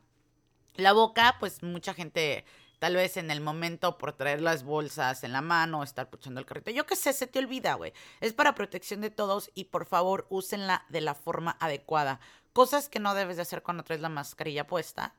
la 0.76 0.94
boca, 0.94 1.38
pues 1.40 1.64
mucha 1.64 1.94
gente 1.94 2.46
tal 2.80 2.96
vez 2.96 3.18
en 3.18 3.30
el 3.30 3.42
momento 3.42 3.98
por 3.98 4.14
traer 4.14 4.42
las 4.42 4.64
bolsas 4.64 5.24
en 5.24 5.34
la 5.34 5.42
mano, 5.42 5.84
estar 5.84 6.10
puchando 6.10 6.40
el 6.40 6.46
carrito, 6.46 6.72
yo 6.72 6.86
qué 6.86 6.96
sé, 6.96 7.14
se 7.14 7.28
te 7.28 7.40
olvida, 7.40 7.74
güey. 7.76 7.94
Es 8.22 8.34
para 8.34 8.56
protección 8.56 9.02
de 9.02 9.10
todos 9.10 9.52
y 9.54 9.66
por 9.66 9.86
favor 9.86 10.26
úsenla 10.30 10.86
de 10.90 11.02
la 11.02 11.14
forma 11.14 11.58
adecuada. 11.60 12.20
Cosas 12.54 12.90
que 12.90 13.00
no 13.00 13.14
debes 13.14 13.36
de 13.36 13.44
hacer 13.44 13.62
cuando 13.62 13.84
traes 13.84 14.02
la 14.02 14.10
mascarilla 14.10 14.66
puesta 14.66 15.14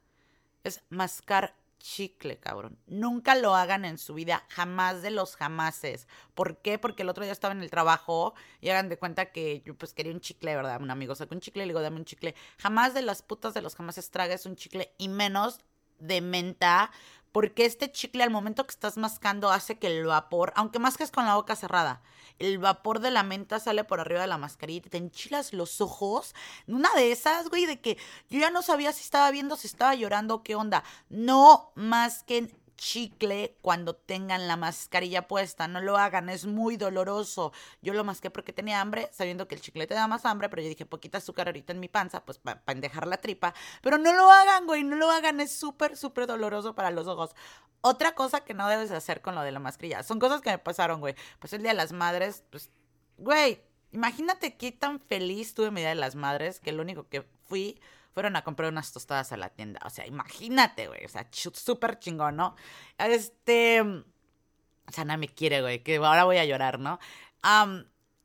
es 0.65 0.83
mascar 0.89 1.55
chicle, 1.81 2.39
cabrón. 2.39 2.79
Nunca 2.87 3.35
lo 3.35 3.57
hagan 3.57 3.85
en 3.85 3.99
su 3.99 4.15
vida, 4.15 4.45
jamás 4.49 5.03
de 5.03 5.11
los 5.11 5.35
jamases. 5.35 6.07
¿Por 6.35 6.59
qué? 6.59 6.79
Porque 6.79 7.03
el 7.03 7.09
otro 7.09 7.25
día 7.25 7.33
estaba 7.33 7.53
en 7.53 7.63
el 7.63 7.71
trabajo 7.71 8.35
y 8.61 8.69
hagan 8.69 8.89
de 8.89 8.99
cuenta 8.99 9.33
que 9.33 9.63
yo 9.63 9.75
pues 9.75 9.93
quería 9.93 10.13
un 10.13 10.21
chicle, 10.21 10.55
¿verdad? 10.55 10.81
Un 10.81 10.93
amigo 10.93 11.17
sacó 11.17 11.35
un 11.35 11.41
chicle 11.41 11.65
y 11.65 11.67
le 11.67 11.73
digo, 11.73 11.83
dame 11.83 11.97
un 11.97 12.05
chicle. 12.05 12.37
Jamás 12.59 12.95
de 12.95 13.03
las 13.03 13.23
putas 13.23 13.55
de 13.55 13.63
los 13.63 13.75
jamases 13.75 14.11
tragues 14.11 14.47
un 14.47 14.55
chicle 14.55 14.95
y 14.99 15.09
menos 15.09 15.59
de 15.99 16.21
menta 16.21 16.91
porque 17.33 17.65
este 17.65 17.91
chicle 17.93 18.23
al 18.23 18.31
momento 18.31 18.67
que 18.67 18.73
estás 18.73 18.97
mascando 18.97 19.51
hace 19.51 19.79
que 19.79 19.87
el 19.87 20.07
vapor, 20.07 20.53
aunque 20.57 20.79
masques 20.79 21.11
con 21.11 21.27
la 21.27 21.37
boca 21.37 21.57
cerrada, 21.57 22.03
el 22.39 22.59
vapor 22.59 23.01
de 23.01 23.11
la 23.11 23.23
menta 23.23 23.61
sale 23.61 23.85
por 23.85 24.01
arriba 24.01 24.23
de 24.23 24.27
la 24.27 24.39
mascarilla 24.39 24.87
y 24.87 24.91
te 24.91 24.97
enchilas 24.97 25.53
los 25.53 25.81
ojos. 25.81 26.35
Una 26.67 26.89
de 26.95 27.13
esas, 27.13 27.49
güey, 27.51 27.67
de 27.67 27.81
que 27.81 27.99
yo 28.31 28.41
ya 28.41 28.51
no 28.51 28.63
sabía 28.63 28.93
si 28.93 29.03
estaba 29.03 29.31
viendo, 29.31 29.57
si 29.57 29.67
estaba 29.67 29.95
llorando, 29.95 30.43
qué 30.43 30.55
onda. 30.55 30.83
No 31.11 31.71
masquen 31.75 32.51
chicle 32.81 33.59
cuando 33.61 33.95
tengan 33.95 34.49
la 34.49 34.57
mascarilla 34.57 35.29
puesta. 35.29 35.69
No 35.69 35.83
lo 35.83 35.99
hagan, 35.99 36.31
es 36.31 36.47
muy 36.47 36.79
doloroso. 36.79 37.53
Yo 37.83 37.93
lo 37.93 38.05
masqué 38.05 38.31
porque 38.31 38.55
tenía 38.55 38.81
hambre, 38.81 39.11
sabiendo 39.13 39.47
que 39.47 39.55
el 39.55 39.61
chicle 39.61 39.87
te 39.87 39.93
da 39.93 40.09
más 40.09 40.25
hambre, 40.25 40.49
pero 40.49 40.63
yo 40.63 40.69
dije, 40.69 40.87
poquita 40.87 41.19
azúcar 41.19 41.49
ahorita 41.49 41.75
en 41.75 41.81
mi 41.81 41.89
panza, 41.89 42.25
pues 42.25 42.39
para 42.39 42.63
dejar 42.77 43.07
la 43.07 43.19
tripa. 43.19 43.55
Pero 43.83 43.99
no 43.99 44.15
lo 44.15 44.31
hagan, 44.31 44.67
güey, 44.67 44.83
no 44.83 44.97
lo 44.97 45.11
hagan, 45.11 45.41
es 45.41 45.53
súper, 45.53 45.95
súper 45.97 46.27
doloroso 46.27 46.75
para 46.75 46.91
los 46.91 47.07
ojos. 47.07 47.37
Otra 47.83 48.15
cosa 48.15 48.41
que 48.41 48.55
no 48.55 48.67
debes 48.67 48.91
hacer 48.93 49.21
con 49.21 49.35
lo 49.35 49.43
de 49.43 49.53
la 49.53 49.61
mascarilla, 49.61 50.03
son 50.03 50.19
cosas 50.19 50.41
que 50.41 50.51
me 50.51 50.59
pasaron, 50.59 51.01
güey. 51.01 51.15
Pues 51.39 51.53
el 51.53 51.61
Día 51.61 51.73
de 51.73 51.77
las 51.77 51.93
Madres, 51.93 52.45
pues, 52.51 52.71
güey, 53.19 53.61
imagínate 53.93 54.57
qué 54.57 54.73
tan 54.73 55.01
feliz 55.01 55.53
tuve 55.53 55.71
mi 55.71 55.83
Día 55.83 55.91
de 55.91 55.97
las 55.97 56.15
Madres, 56.15 56.61
que 56.61 56.73
lo 56.73 56.81
único 56.81 57.09
que 57.09 57.29
fui 57.47 57.79
a 58.27 58.45
comprar 58.45 58.71
unas 58.71 58.93
tostadas 58.93 59.33
a 59.33 59.37
la 59.37 59.51
tienda. 59.51 59.81
O 59.85 59.91
sea, 59.91 60.07
imagínate, 60.07 60.89
güey. 60.89 61.05
O 61.05 61.09
sea, 61.09 61.29
súper 61.31 61.99
chingón, 61.99 62.37
¿no? 62.37 62.57
Este. 62.99 63.81
O 63.81 64.93
sea, 64.93 65.05
nada 65.05 65.17
me 65.17 65.29
quiere, 65.29 65.61
güey. 65.61 65.83
Que 65.83 65.97
ahora 65.97 66.25
voy 66.25 66.39
a 66.39 66.45
llorar, 66.45 66.79
¿no? 66.79 66.99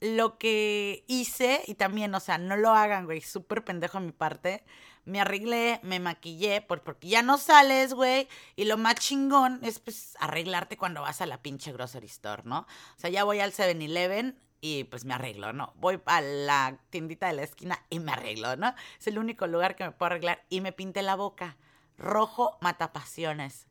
lo 0.01 0.37
que 0.37 1.03
hice, 1.07 1.63
y 1.67 1.75
también, 1.75 2.13
o 2.13 2.19
sea, 2.19 2.37
no 2.37 2.57
lo 2.57 2.71
hagan, 2.71 3.05
güey. 3.05 3.21
Súper 3.21 3.63
pendejo 3.63 3.97
a 3.97 4.01
mi 4.01 4.11
parte. 4.11 4.63
Me 5.05 5.21
arreglé, 5.21 5.79
me 5.83 5.99
maquillé, 5.99 6.61
porque 6.61 7.07
ya 7.07 7.21
no 7.21 7.37
sales, 7.37 7.93
güey. 7.93 8.27
Y 8.55 8.65
lo 8.65 8.77
más 8.77 8.95
chingón 8.95 9.59
es, 9.63 9.79
pues, 9.79 10.15
arreglarte 10.19 10.77
cuando 10.77 11.01
vas 11.01 11.21
a 11.21 11.25
la 11.25 11.41
pinche 11.41 11.71
grocery 11.71 12.07
store, 12.07 12.43
¿no? 12.45 12.59
O 12.59 12.99
sea, 12.99 13.09
ya 13.09 13.23
voy 13.23 13.39
al 13.39 13.53
7-Eleven 13.53 14.37
y 14.65 14.83
pues 14.85 15.05
me 15.05 15.13
arreglo, 15.13 15.53
¿no? 15.53 15.73
Voy 15.75 16.01
a 16.07 16.21
la 16.21 16.79
tiendita 16.89 17.27
de 17.27 17.33
la 17.33 17.43
esquina 17.43 17.85
y 17.91 17.99
me 17.99 18.13
arreglo, 18.13 18.55
¿no? 18.55 18.73
Es 18.99 19.05
el 19.05 19.19
único 19.19 19.45
lugar 19.45 19.75
que 19.75 19.83
me 19.83 19.91
puedo 19.91 20.07
arreglar 20.07 20.43
y 20.49 20.61
me 20.61 20.71
pinté 20.71 21.03
la 21.03 21.15
boca. 21.15 21.55
Rojo 21.99 22.57
mata 22.61 22.91
pasiones. 22.91 23.67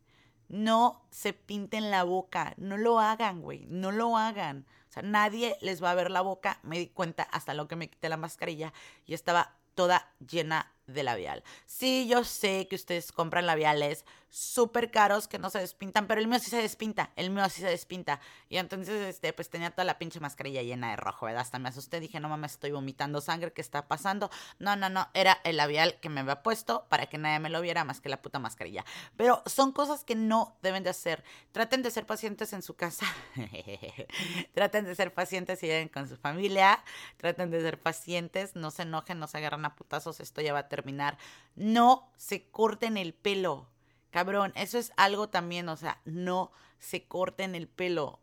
No 0.49 1.05
se 1.11 1.33
pinten 1.33 1.91
la 1.91 2.05
boca, 2.05 2.55
no 2.59 2.77
lo 2.77 3.01
hagan, 3.01 3.43
güey, 3.43 3.67
no 3.69 3.91
lo 3.91 4.17
hagan. 4.17 4.67
O 4.89 4.93
sea, 4.93 5.03
nadie 5.03 5.57
les 5.61 5.83
va 5.83 5.91
a 5.91 5.95
ver 5.97 6.13
la 6.13 6.21
boca. 6.21 6.61
Me 6.63 6.79
di 6.79 6.87
cuenta 6.87 7.25
hasta 7.25 7.55
lo 7.55 7.67
que 7.67 7.75
me 7.75 7.91
quité 7.91 8.09
la 8.09 8.17
mascarilla 8.17 8.73
y 9.05 9.15
estaba 9.15 9.57
toda 9.75 10.13
llena 10.21 10.74
de 10.87 11.03
labial. 11.03 11.43
Sí, 11.67 12.07
yo 12.09 12.25
sé 12.25 12.67
que 12.69 12.77
ustedes 12.77 13.13
compran 13.13 13.47
labiales 13.47 14.05
súper 14.35 14.91
caros 14.91 15.29
que 15.29 15.39
no 15.39 15.49
se 15.49 15.61
despintan, 15.61 16.09
pero 16.09 16.21
el 16.21 16.27
mío 16.27 16.41
sí 16.41 16.51
se 16.51 16.57
despinta, 16.57 17.13
el 17.15 17.31
mío 17.31 17.49
sí 17.49 17.61
se 17.61 17.69
despinta. 17.69 18.19
Y 18.49 18.57
entonces, 18.57 19.01
este, 19.07 19.33
pues 19.33 19.49
tenía 19.49 19.71
toda 19.71 19.85
la 19.85 19.97
pinche 19.97 20.19
mascarilla 20.19 20.61
llena 20.61 20.91
de 20.91 20.97
rojo, 20.97 21.27
¿verdad? 21.27 21.43
Hasta 21.43 21.61
me 21.61 21.69
asusté, 21.69 22.01
dije, 22.01 22.19
no 22.19 22.29
mames, 22.29 22.55
estoy 22.55 22.73
vomitando 22.73 23.21
sangre, 23.21 23.53
¿qué 23.53 23.61
está 23.61 23.87
pasando? 23.87 24.31
No, 24.59 24.75
no, 24.75 24.89
no, 24.89 25.09
era 25.15 25.41
el 25.45 25.57
labial 25.57 26.01
que 26.01 26.09
me 26.09 26.19
había 26.19 26.43
puesto 26.43 26.85
para 26.89 27.07
que 27.07 27.17
nadie 27.17 27.39
me 27.39 27.49
lo 27.49 27.61
viera 27.61 27.85
más 27.85 28.01
que 28.01 28.09
la 28.09 28.23
puta 28.23 28.41
mascarilla. 28.41 28.85
Pero 29.17 29.41
son 29.47 29.71
cosas 29.71 30.03
que 30.03 30.17
no 30.17 30.57
deben 30.63 30.83
de 30.83 30.91
hacer. 30.91 31.23
Traten 31.53 31.83
de 31.83 31.93
ser 31.93 32.05
pacientes 32.05 32.53
en 32.53 32.63
su 32.63 32.75
casa. 32.75 33.07
traten 34.53 34.85
de 34.85 34.97
ser 34.97 35.15
pacientes 35.15 35.61
si 35.61 35.69
viven 35.69 35.89
con 35.89 36.09
su 36.09 36.17
familia. 36.17 36.83
Traten 37.19 37.53
de 37.53 37.61
ser 37.61 37.81
pacientes, 37.81 38.57
no 38.57 38.73
se 38.73 38.83
enojen, 38.83 39.21
no 39.21 39.29
se 39.29 39.39
agarran 39.39 39.65
a 39.65 39.77
putazos, 39.77 40.19
esto 40.19 40.41
ya 40.41 40.53
va 40.53 40.59
a 40.59 40.69
terminar. 40.75 41.19
No 41.55 42.11
se 42.17 42.49
corten 42.51 42.97
el 42.97 43.15
pelo. 43.15 43.69
Cabrón, 44.11 44.53
eso 44.57 44.79
es 44.79 44.93
algo 44.97 45.29
también, 45.29 45.69
o 45.69 45.77
sea, 45.77 46.01
no 46.05 46.51
se 46.79 47.05
corten 47.05 47.55
el 47.55 47.69
pelo. 47.69 48.19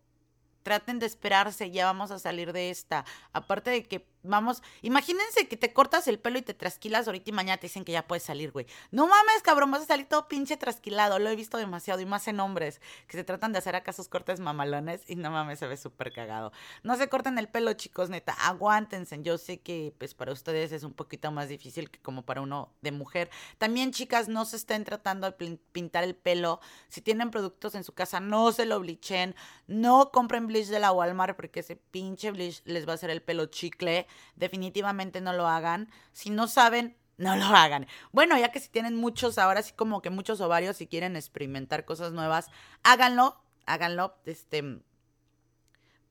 Traten 0.63 1.00
de 1.00 1.05
esperarse, 1.05 1.72
ya 1.72 1.86
vamos 1.86 2.12
a 2.12 2.20
salir 2.20 2.51
de 2.53 2.70
esta. 2.70 3.05
Aparte 3.31 3.72
de 3.72 3.84
que 3.84 4.05
vamos, 4.23 4.61
imagínense 4.81 5.47
que 5.47 5.57
te 5.57 5.73
cortas 5.73 6.07
el 6.07 6.19
pelo 6.19 6.37
y 6.37 6.41
te 6.41 6.53
trasquilas 6.53 7.07
ahorita 7.07 7.29
y 7.29 7.33
mañana 7.33 7.57
te 7.57 7.67
dicen 7.67 7.83
que 7.83 7.91
ya 7.91 8.07
puedes 8.07 8.23
salir, 8.23 8.51
güey. 8.51 8.65
No 8.91 9.07
mames, 9.07 9.41
cabrón, 9.43 9.71
vas 9.71 9.83
a 9.83 9.85
salir 9.85 10.07
todo 10.07 10.27
pinche 10.27 10.57
trasquilado. 10.57 11.19
Lo 11.19 11.29
he 11.29 11.35
visto 11.35 11.57
demasiado 11.57 12.01
y 12.01 12.05
más 12.05 12.27
en 12.27 12.39
hombres 12.39 12.81
que 13.07 13.17
se 13.17 13.23
tratan 13.23 13.51
de 13.51 13.59
hacer 13.59 13.75
acá 13.75 13.93
sus 13.93 14.07
cortes 14.07 14.39
mamalones 14.39 15.01
y 15.07 15.15
no 15.15 15.31
mames, 15.31 15.59
se 15.59 15.67
ve 15.67 15.77
súper 15.77 16.11
cagado. 16.11 16.51
No 16.83 16.95
se 16.97 17.09
corten 17.09 17.37
el 17.37 17.47
pelo, 17.47 17.73
chicos, 17.73 18.09
neta, 18.09 18.33
aguántense. 18.33 19.21
Yo 19.21 19.37
sé 19.37 19.59
que 19.59 19.93
pues 19.97 20.13
para 20.13 20.31
ustedes 20.31 20.71
es 20.71 20.83
un 20.83 20.93
poquito 20.93 21.31
más 21.31 21.49
difícil 21.49 21.89
que 21.89 21.99
como 21.99 22.23
para 22.23 22.41
uno 22.41 22.73
de 22.81 22.91
mujer. 22.91 23.29
También, 23.57 23.91
chicas, 23.91 24.27
no 24.27 24.45
se 24.45 24.55
estén 24.55 24.83
tratando 24.83 25.29
de 25.29 25.57
pintar 25.71 26.03
el 26.03 26.15
pelo. 26.15 26.59
Si 26.87 27.01
tienen 27.01 27.31
productos 27.31 27.75
en 27.75 27.83
su 27.83 27.93
casa, 27.93 28.19
no 28.19 28.51
se 28.51 28.65
lo 28.65 28.79
bleachen. 28.79 29.35
No 29.67 30.11
compren 30.11 30.47
bleach 30.47 30.67
de 30.67 30.79
la 30.79 30.91
Walmart 30.91 31.35
porque 31.35 31.61
ese 31.61 31.75
pinche 31.75 32.31
bleach 32.31 32.61
les 32.65 32.87
va 32.87 32.93
a 32.93 32.95
hacer 32.95 33.09
el 33.09 33.21
pelo 33.21 33.45
chicle 33.47 34.07
definitivamente 34.35 35.21
no 35.21 35.33
lo 35.33 35.47
hagan. 35.47 35.89
Si 36.11 36.29
no 36.29 36.47
saben, 36.47 36.97
no 37.17 37.35
lo 37.35 37.45
hagan. 37.45 37.87
Bueno, 38.11 38.37
ya 38.37 38.51
que 38.51 38.59
si 38.59 38.69
tienen 38.69 38.95
muchos, 38.95 39.37
ahora 39.37 39.61
sí 39.61 39.73
como 39.73 40.01
que 40.01 40.09
muchos 40.09 40.41
ovarios 40.41 40.81
y 40.81 40.87
quieren 40.87 41.15
experimentar 41.15 41.85
cosas 41.85 42.13
nuevas, 42.13 42.49
háganlo, 42.83 43.41
háganlo. 43.65 44.17
Este, 44.25 44.81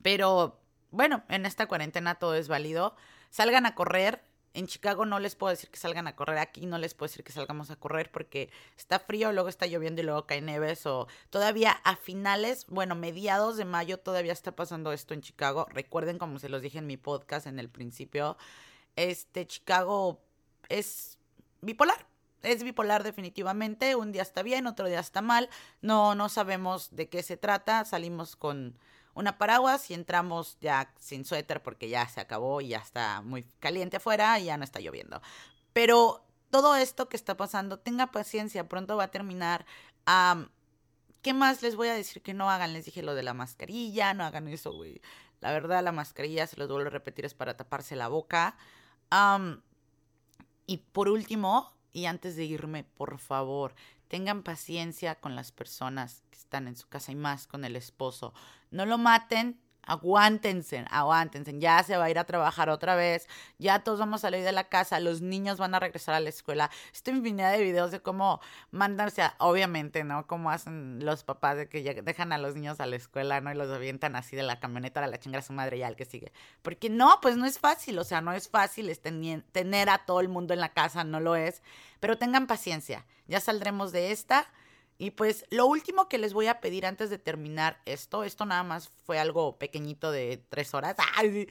pero 0.03 0.61
bueno, 0.91 1.25
en 1.29 1.47
esta 1.47 1.67
cuarentena 1.67 2.17
todo 2.17 2.35
es 2.35 2.49
válido. 2.49 2.95
Salgan 3.31 3.67
a 3.67 3.75
correr, 3.75 4.23
en 4.55 4.67
Chicago 4.67 5.07
no 5.07 5.21
les 5.21 5.37
puedo 5.37 5.51
decir 5.51 5.71
que 5.71 5.79
salgan 5.79 6.07
a 6.07 6.17
correr, 6.17 6.39
aquí 6.39 6.67
no 6.67 6.79
les 6.79 6.95
puedo 6.95 7.09
decir 7.09 7.25
que 7.25 7.33
salgamos 7.33 7.71
a 7.71 7.77
correr 7.77 8.11
porque 8.11 8.51
está 8.77 8.99
frío, 8.99 9.33
luego 9.33 9.49
está 9.49 9.67
lloviendo 9.67 10.01
y 10.01 10.05
luego 10.05 10.27
cae 10.27 10.41
neves 10.41 10.87
o 10.87 11.07
todavía 11.31 11.73
a 11.85 11.97
finales, 11.97 12.67
bueno, 12.69 12.95
mediados 12.95 13.57
de 13.57 13.65
mayo 13.65 13.99
todavía 13.99 14.33
está 14.33 14.57
pasando 14.57 14.93
esto 14.93 15.15
en 15.15 15.23
Chicago. 15.23 15.67
Recuerden 15.71 16.19
como 16.19 16.39
se 16.39 16.49
los 16.49 16.63
dije 16.63 16.79
en 16.79 16.87
mi 16.87 16.97
podcast 16.97 17.47
en 17.47 17.59
el 17.59 17.69
principio, 17.69 18.37
este 18.97 19.47
Chicago 19.47 20.21
es 20.69 21.19
bipolar. 21.61 22.07
Es 22.43 22.63
bipolar 22.63 23.03
definitivamente, 23.03 23.97
un 23.97 24.13
día 24.13 24.23
está 24.23 24.43
bien, 24.43 24.67
otro 24.67 24.87
día 24.87 25.01
está 25.01 25.21
mal, 25.21 25.51
no 25.83 26.15
no 26.15 26.31
sabemos 26.31 26.89
de 26.97 27.07
qué 27.11 27.23
se 27.23 27.37
trata, 27.37 27.85
salimos 27.85 28.35
con 28.35 28.79
una 29.15 29.39
paraguas 29.39 29.91
y 29.91 29.95
entramos 29.95 30.57
ya 30.61 30.93
sin 30.99 31.25
suéter 31.25 31.63
porque 31.63 31.89
ya 31.89 32.07
se 32.09 32.21
acabó 32.21 32.61
y 32.61 32.69
ya 32.69 32.79
está 32.79 33.23
muy 33.23 33.45
caliente 33.59 33.97
afuera 33.99 34.39
y 34.39 34.45
ya 34.47 34.57
no 34.57 34.65
está 34.65 34.81
lloviendo. 34.81 35.21
Pero 35.73 36.25
todo 36.51 36.75
esto 36.77 37.09
que 37.09 37.17
está 37.17 37.37
pasando, 37.37 37.79
tenga 37.79 38.09
paciencia, 38.09 38.69
pronto 38.69 38.97
va 38.97 39.05
a 39.05 39.11
terminar. 39.11 39.67
¿Qué 41.23 41.35
más 41.35 41.63
les 41.63 41.77
voy 41.77 41.89
a 41.89 41.95
decir 41.95 42.23
que 42.23 42.35
no 42.35 42.51
hagan? 42.51 42.73
Les 42.73 42.87
dije 42.87 43.03
lo 43.03 43.15
de 43.15 43.23
la 43.23 43.35
mascarilla, 43.35 44.15
no 44.15 44.25
hagan 44.25 44.49
eso, 44.49 44.73
güey. 44.73 45.01
La 45.41 45.53
verdad, 45.53 45.83
la 45.83 45.93
mascarilla, 45.93 46.47
se 46.47 46.57
los 46.57 46.69
vuelvo 46.69 46.89
a 46.89 46.91
repetir, 46.91 47.25
es 47.25 47.35
para 47.35 47.57
taparse 47.57 47.97
la 47.97 48.09
boca. 48.09 48.57
y 50.67 50.77
por 50.79 51.09
último, 51.09 51.73
y 51.93 52.07
antes 52.07 52.37
de 52.37 52.45
irme, 52.45 52.85
por 52.85 53.19
favor, 53.19 53.75
tengan 54.11 54.43
paciencia 54.43 55.15
con 55.15 55.37
las 55.37 55.53
personas 55.53 56.25
que 56.31 56.39
están 56.39 56.67
en 56.67 56.77
su 56.77 56.89
casa 56.89 57.13
y 57.13 57.15
más 57.15 57.47
con 57.47 57.65
el 57.65 57.77
esposo. 57.77 58.35
No 58.73 58.85
lo 58.85 58.99
maten, 58.99 59.61
Aguántense, 59.83 60.85
aguántense. 60.91 61.59
Ya 61.59 61.83
se 61.83 61.97
va 61.97 62.05
a 62.05 62.11
ir 62.11 62.19
a 62.19 62.25
trabajar 62.25 62.69
otra 62.69 62.95
vez. 62.95 63.27
Ya 63.59 63.81
todos 63.81 63.99
vamos 63.99 64.21
a 64.21 64.29
salir 64.29 64.45
de 64.45 64.53
la 64.53 64.65
casa. 64.65 65.01
Los 65.01 65.21
niños 65.21 65.59
van 65.59 65.75
a 65.75 65.81
regresar 65.81 66.15
a 66.15 66.21
la 66.21 66.29
escuela. 66.29 66.71
Estoy 66.93 67.15
infinidad 67.15 67.51
de 67.53 67.63
videos 67.63 67.91
de 67.91 68.01
cómo 68.01 68.41
mandarse, 68.71 69.23
obviamente, 69.39 70.05
¿no? 70.05 70.27
Cómo 70.27 70.51
hacen 70.51 71.05
los 71.05 71.25
papás 71.25 71.57
de 71.57 71.69
que 71.69 72.03
dejan 72.03 72.33
a 72.33 72.39
los 72.39 72.55
niños 72.55 72.79
a 72.81 72.87
la 72.87 72.97
escuela, 72.97 73.41
¿no? 73.41 73.51
Y 73.51 73.55
los 73.55 73.71
avientan 73.71 74.17
así 74.17 74.37
de 74.37 74.43
la 74.43 74.61
camioneta 74.61 75.03
a 75.03 75.07
la 75.07 75.19
chingada 75.19 75.41
a 75.41 75.47
su 75.47 75.55
madre 75.55 75.79
y 75.79 75.83
al 75.83 75.97
que 75.97 76.05
sigue. 76.05 76.33
Porque 76.63 76.91
no, 76.91 77.19
pues 77.23 77.37
no 77.37 77.47
es 77.47 77.59
fácil. 77.59 77.99
O 77.99 78.05
sea, 78.05 78.21
no 78.21 78.33
es 78.33 78.49
fácil 78.49 78.97
tener 79.53 79.89
a 79.89 80.05
todo 80.05 80.21
el 80.21 80.29
mundo 80.29 80.53
en 80.55 80.61
la 80.61 80.73
casa, 80.73 81.05
no 81.05 81.21
lo 81.21 81.37
es. 81.37 81.63
Pero 82.01 82.19
tengan 82.19 82.47
paciencia. 82.47 83.07
Ya 83.31 83.41
saldremos 83.41 83.93
de 83.93 84.11
esta 84.11 84.53
y 84.99 85.13
pues 85.13 85.47
lo 85.49 85.65
último 85.65 86.09
que 86.09 86.19
les 86.19 86.35
voy 86.35 86.49
a 86.49 86.61
pedir 86.61 86.85
antes 86.85 87.09
de 87.09 87.17
terminar 87.17 87.81
esto, 87.87 88.23
esto 88.23 88.45
nada 88.45 88.63
más 88.65 88.91
fue 89.07 89.19
algo 89.19 89.57
pequeñito 89.57 90.13
de 90.13 90.45
tres 90.51 90.75
horas. 90.75 90.97
Ay, 91.17 91.49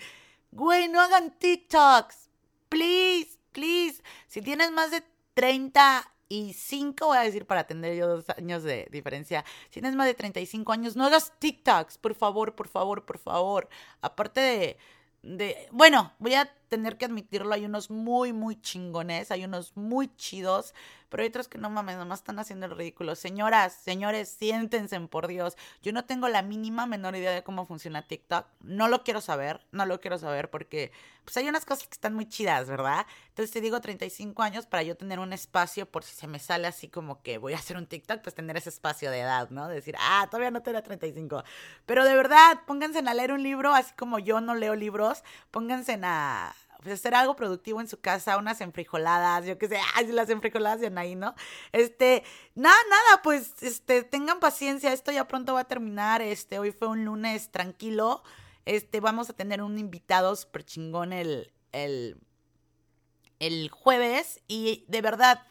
güey, 0.52 0.88
no 0.88 1.02
hagan 1.02 1.32
TikToks. 1.40 2.30
Please, 2.70 3.40
please. 3.52 4.04
Si 4.28 4.42
tienes 4.42 4.72
más 4.72 4.92
de 4.92 5.04
35, 5.34 7.08
voy 7.08 7.18
a 7.18 7.22
decir 7.22 7.48
para 7.48 7.66
tener 7.66 7.96
yo 7.96 8.08
dos 8.08 8.30
años 8.38 8.62
de 8.62 8.88
diferencia. 8.92 9.44
Si 9.70 9.80
tienes 9.82 9.96
más 9.96 10.06
de 10.06 10.14
35 10.14 10.72
años, 10.72 10.96
no 10.96 11.06
hagas 11.06 11.34
TikToks, 11.40 11.98
por 11.98 12.14
favor, 12.14 12.54
por 12.56 12.68
favor, 12.68 13.06
por 13.06 13.18
favor. 13.18 13.68
Aparte 14.02 14.42
de 14.42 14.78
de, 15.22 15.68
bueno, 15.72 16.14
voy 16.20 16.34
a 16.36 16.46
tener 16.70 16.98
que 16.98 17.06
admitirlo, 17.06 17.54
hay 17.54 17.66
unos 17.66 17.90
muy, 17.90 18.34
muy 18.34 18.60
chingones, 18.62 19.32
hay 19.32 19.44
unos 19.44 19.76
muy 19.76 20.16
chidos, 20.16 20.74
pero 21.10 21.24
hay 21.24 21.30
otros 21.30 21.48
que 21.48 21.58
no 21.58 21.70
mames, 21.70 21.98
nomás 21.98 22.20
están 22.20 22.40
haciendo 22.40 22.68
el 22.68 22.76
ridículo. 22.76 23.16
Señoras, 23.16 23.74
señores, 23.74 24.30
siéntense, 24.30 25.00
por 25.08 25.28
Dios. 25.28 25.58
Yo 25.82 25.94
no 25.94 26.06
tengo 26.06 26.28
la 26.28 26.42
mínima 26.42 26.86
menor 26.86 27.16
idea 27.16 27.32
de 27.32 27.44
cómo 27.44 27.66
funciona 27.66 28.08
TikTok. 28.08 28.46
No 28.62 28.88
lo 28.88 29.04
quiero 29.04 29.22
saber, 29.22 29.62
no 29.72 29.86
lo 29.86 30.00
quiero 30.00 30.18
saber 30.18 30.50
porque 30.50 30.92
pues 31.24 31.38
hay 31.38 31.48
unas 31.48 31.66
cosas 31.66 31.88
que 31.88 31.94
están 31.94 32.16
muy 32.16 32.28
chidas, 32.28 32.68
¿verdad? 32.68 33.06
Entonces 33.30 33.52
te 33.52 33.62
digo 33.62 33.80
35 33.80 34.42
años 34.42 34.66
para 34.66 34.84
yo 34.84 34.98
tener 34.98 35.20
un 35.20 35.32
espacio 35.32 35.86
por 35.86 36.04
si 36.04 36.16
se 36.16 36.28
me 36.28 36.40
sale 36.40 36.68
así 36.68 36.88
como 36.88 37.22
que 37.22 37.38
voy 37.38 37.54
a 37.54 37.58
hacer 37.58 37.78
un 37.78 37.86
TikTok, 37.86 38.22
pues 38.22 38.36
tener 38.36 38.58
ese 38.58 38.70
espacio 38.70 39.12
de 39.12 39.20
edad, 39.20 39.50
¿no? 39.50 39.68
Decir, 39.68 39.96
ah, 40.00 40.28
todavía 40.30 40.52
no 40.52 40.62
tengo 40.62 40.82
35. 40.82 41.44
Pero 41.86 42.04
de 42.04 42.16
verdad, 42.16 42.62
pónganse 42.66 43.00
a 43.00 43.14
leer 43.14 43.32
un 43.32 43.44
libro, 43.44 43.74
así 43.74 43.94
como 43.96 44.20
yo 44.20 44.42
no 44.42 44.56
leo 44.56 44.76
libros, 44.76 45.24
pónganse 45.52 46.00
a 46.04 46.56
hacer 46.86 47.14
algo 47.14 47.36
productivo 47.36 47.82
en 47.82 47.88
su 47.88 48.00
casa, 48.00 48.38
unas 48.38 48.62
enfrijoladas, 48.62 49.46
yo 49.46 49.58
qué 49.58 49.68
sé, 49.68 49.80
ay, 49.96 50.08
las 50.08 50.30
enfrijoladas 50.30 50.80
de 50.80 50.88
Anaí, 50.88 51.16
¿no? 51.16 51.36
Este, 51.72 52.24
nada, 52.56 52.78
nada, 52.90 53.22
pues, 53.22 53.62
este, 53.62 54.04
tengan 54.04 54.40
paciencia, 54.40 54.94
esto 54.94 55.12
ya 55.12 55.28
pronto 55.28 55.54
va 55.54 55.62
a 55.62 55.68
terminar, 55.68 56.22
este, 56.22 56.60
hoy 56.60 56.72
fue 56.72 56.88
un 56.88 57.06
lunes 57.06 57.52
tranquilo, 57.52 58.24
este, 58.66 59.00
vamos 59.00 59.30
a 59.30 59.34
tener 59.34 59.62
un 59.62 59.78
invitado 59.78 60.36
súper 60.36 60.64
chingón 60.64 61.12
el, 61.12 61.52
el, 61.72 62.18
el 63.40 63.70
jueves 63.70 64.42
y 64.48 64.86
de 64.88 65.02
verdad, 65.02 65.46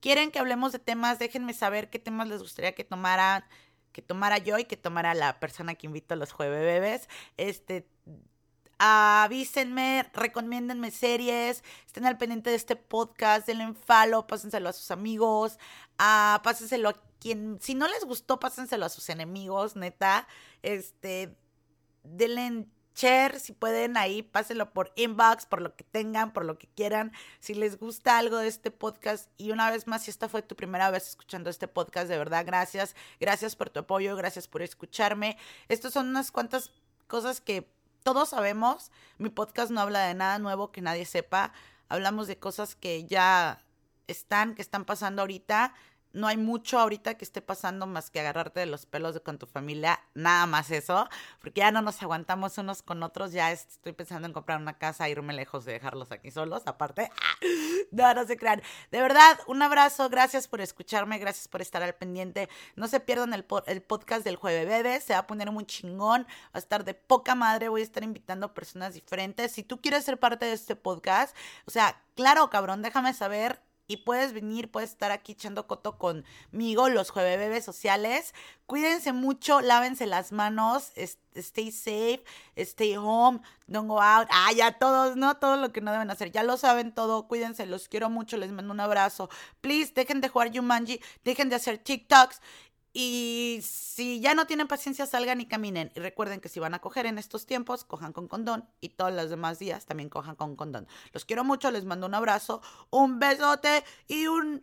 quieren 0.00 0.30
que 0.30 0.38
hablemos 0.38 0.72
de 0.72 0.78
temas, 0.78 1.18
déjenme 1.18 1.54
saber 1.54 1.90
qué 1.90 1.98
temas 1.98 2.28
les 2.28 2.40
gustaría 2.40 2.74
que 2.74 2.84
tomara 2.84 3.46
que 3.92 4.00
tomara 4.00 4.38
yo 4.38 4.58
y 4.58 4.64
que 4.64 4.78
tomara 4.78 5.12
la 5.12 5.38
persona 5.38 5.74
que 5.74 5.86
invito 5.86 6.14
a 6.14 6.16
los 6.16 6.32
jueves 6.32 6.60
bebés. 6.60 7.08
Este, 7.36 7.86
avísenme, 8.84 10.10
recomiéndenme 10.12 10.90
series, 10.90 11.62
estén 11.86 12.04
al 12.04 12.18
pendiente 12.18 12.50
de 12.50 12.56
este 12.56 12.74
podcast, 12.74 13.46
denle 13.46 13.64
un 13.64 13.76
follow, 13.76 14.26
pásenselo 14.26 14.68
a 14.68 14.72
sus 14.72 14.90
amigos, 14.90 15.56
uh, 16.00 16.42
pásenselo 16.42 16.88
a 16.88 17.00
quien, 17.20 17.58
si 17.60 17.76
no 17.76 17.86
les 17.86 18.04
gustó, 18.04 18.40
pásenselo 18.40 18.84
a 18.84 18.88
sus 18.88 19.08
enemigos, 19.08 19.76
neta, 19.76 20.26
este, 20.62 21.36
denle 22.02 22.66
share, 22.96 23.38
si 23.38 23.52
pueden 23.52 23.96
ahí, 23.96 24.24
pásenlo 24.24 24.72
por 24.72 24.92
inbox, 24.96 25.46
por 25.46 25.62
lo 25.62 25.76
que 25.76 25.84
tengan, 25.84 26.32
por 26.32 26.44
lo 26.44 26.58
que 26.58 26.66
quieran. 26.66 27.12
Si 27.38 27.54
les 27.54 27.78
gusta 27.78 28.18
algo 28.18 28.38
de 28.38 28.48
este 28.48 28.72
podcast, 28.72 29.30
y 29.38 29.52
una 29.52 29.70
vez 29.70 29.86
más, 29.86 30.02
si 30.02 30.10
esta 30.10 30.28
fue 30.28 30.42
tu 30.42 30.56
primera 30.56 30.90
vez 30.90 31.08
escuchando 31.08 31.50
este 31.50 31.68
podcast, 31.68 32.08
de 32.08 32.18
verdad, 32.18 32.44
gracias. 32.44 32.96
Gracias 33.20 33.54
por 33.54 33.70
tu 33.70 33.80
apoyo, 33.80 34.16
gracias 34.16 34.48
por 34.48 34.60
escucharme. 34.60 35.38
Estas 35.68 35.92
son 35.92 36.08
unas 36.08 36.32
cuantas 36.32 36.72
cosas 37.06 37.40
que 37.40 37.66
todos 38.02 38.30
sabemos, 38.30 38.90
mi 39.18 39.30
podcast 39.30 39.70
no 39.70 39.80
habla 39.80 40.00
de 40.06 40.14
nada 40.14 40.38
nuevo 40.38 40.72
que 40.72 40.80
nadie 40.80 41.04
sepa. 41.04 41.52
Hablamos 41.88 42.26
de 42.26 42.38
cosas 42.38 42.74
que 42.74 43.06
ya 43.06 43.64
están, 44.06 44.54
que 44.54 44.62
están 44.62 44.84
pasando 44.84 45.22
ahorita 45.22 45.74
no 46.12 46.26
hay 46.26 46.36
mucho 46.36 46.78
ahorita 46.78 47.14
que 47.14 47.24
esté 47.24 47.42
pasando 47.42 47.86
más 47.86 48.10
que 48.10 48.20
agarrarte 48.20 48.60
de 48.60 48.66
los 48.66 48.86
pelos 48.86 49.18
con 49.20 49.38
tu 49.38 49.46
familia, 49.46 50.00
nada 50.14 50.46
más 50.46 50.70
eso, 50.70 51.08
porque 51.40 51.60
ya 51.60 51.70
no 51.70 51.82
nos 51.82 52.02
aguantamos 52.02 52.58
unos 52.58 52.82
con 52.82 53.02
otros, 53.02 53.32
ya 53.32 53.52
estoy 53.52 53.92
pensando 53.92 54.26
en 54.26 54.34
comprar 54.34 54.60
una 54.60 54.78
casa, 54.78 55.08
irme 55.08 55.32
lejos 55.32 55.64
de 55.64 55.72
dejarlos 55.72 56.12
aquí 56.12 56.30
solos, 56.30 56.62
aparte, 56.66 57.10
no, 57.90 58.14
no 58.14 58.26
se 58.26 58.36
crean. 58.36 58.62
De 58.90 59.00
verdad, 59.00 59.38
un 59.46 59.62
abrazo, 59.62 60.08
gracias 60.08 60.48
por 60.48 60.60
escucharme, 60.60 61.18
gracias 61.18 61.48
por 61.48 61.62
estar 61.62 61.82
al 61.82 61.94
pendiente, 61.94 62.48
no 62.76 62.88
se 62.88 63.00
pierdan 63.00 63.34
el, 63.34 63.46
el 63.66 63.82
podcast 63.82 64.24
del 64.24 64.36
jueves 64.36 64.66
bebé, 64.66 65.00
se 65.00 65.12
va 65.14 65.20
a 65.20 65.26
poner 65.26 65.50
muy 65.50 65.64
chingón, 65.64 66.22
va 66.22 66.50
a 66.54 66.58
estar 66.58 66.84
de 66.84 66.94
poca 66.94 67.34
madre, 67.34 67.68
voy 67.68 67.80
a 67.80 67.84
estar 67.84 68.02
invitando 68.02 68.54
personas 68.54 68.94
diferentes, 68.94 69.52
si 69.52 69.62
tú 69.62 69.80
quieres 69.80 70.04
ser 70.04 70.18
parte 70.18 70.46
de 70.46 70.52
este 70.52 70.76
podcast, 70.76 71.36
o 71.66 71.70
sea, 71.70 72.02
claro, 72.14 72.50
cabrón, 72.50 72.82
déjame 72.82 73.14
saber 73.14 73.60
y 73.86 73.98
puedes 73.98 74.32
venir, 74.32 74.70
puedes 74.70 74.90
estar 74.90 75.10
aquí 75.10 75.32
echando 75.32 75.66
coto 75.66 75.98
conmigo 75.98 76.88
los 76.88 77.10
jueves 77.10 77.38
bebés 77.38 77.64
sociales. 77.64 78.34
Cuídense 78.66 79.12
mucho, 79.12 79.60
lávense 79.60 80.06
las 80.06 80.32
manos, 80.32 80.92
stay 81.34 81.70
safe, 81.70 82.24
stay 82.56 82.96
home, 82.96 83.40
don't 83.66 83.88
go 83.88 84.00
out. 84.00 84.28
Ah, 84.30 84.52
ya 84.52 84.72
todos, 84.72 85.16
¿no? 85.16 85.36
Todo 85.36 85.56
lo 85.56 85.72
que 85.72 85.80
no 85.80 85.92
deben 85.92 86.10
hacer. 86.10 86.30
Ya 86.30 86.42
lo 86.42 86.56
saben 86.56 86.92
todo, 86.92 87.28
cuídense, 87.28 87.66
los 87.66 87.88
quiero 87.88 88.08
mucho, 88.08 88.36
les 88.36 88.50
mando 88.52 88.72
un 88.72 88.80
abrazo. 88.80 89.28
Please, 89.60 89.92
dejen 89.94 90.20
de 90.20 90.28
jugar 90.28 90.50
Jumanji, 90.54 91.00
dejen 91.24 91.48
de 91.48 91.56
hacer 91.56 91.78
TikToks 91.78 92.40
y 92.92 93.60
si 93.62 94.20
ya 94.20 94.34
no 94.34 94.46
tienen 94.46 94.68
paciencia, 94.68 95.06
salgan 95.06 95.40
y 95.40 95.46
caminen. 95.46 95.90
Y 95.94 96.00
recuerden 96.00 96.40
que 96.40 96.48
si 96.48 96.60
van 96.60 96.74
a 96.74 96.80
coger 96.80 97.06
en 97.06 97.18
estos 97.18 97.46
tiempos, 97.46 97.84
cojan 97.84 98.12
con 98.12 98.28
condón. 98.28 98.68
Y 98.80 98.90
todos 98.90 99.12
los 99.12 99.30
demás 99.30 99.58
días 99.58 99.86
también 99.86 100.10
cojan 100.10 100.36
con 100.36 100.56
condón. 100.56 100.86
Los 101.12 101.24
quiero 101.24 101.42
mucho, 101.42 101.70
les 101.70 101.84
mando 101.84 102.06
un 102.06 102.14
abrazo, 102.14 102.60
un 102.90 103.18
besote 103.18 103.84
y 104.08 104.26
un... 104.26 104.62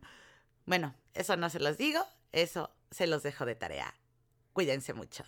Bueno, 0.66 0.94
eso 1.14 1.38
no 1.38 1.50
se 1.50 1.60
los 1.60 1.78
digo, 1.78 2.06
eso 2.32 2.70
se 2.92 3.08
los 3.08 3.24
dejo 3.24 3.46
de 3.46 3.56
tarea. 3.56 3.96
Cuídense 4.54 4.94
mucho. 4.94 5.24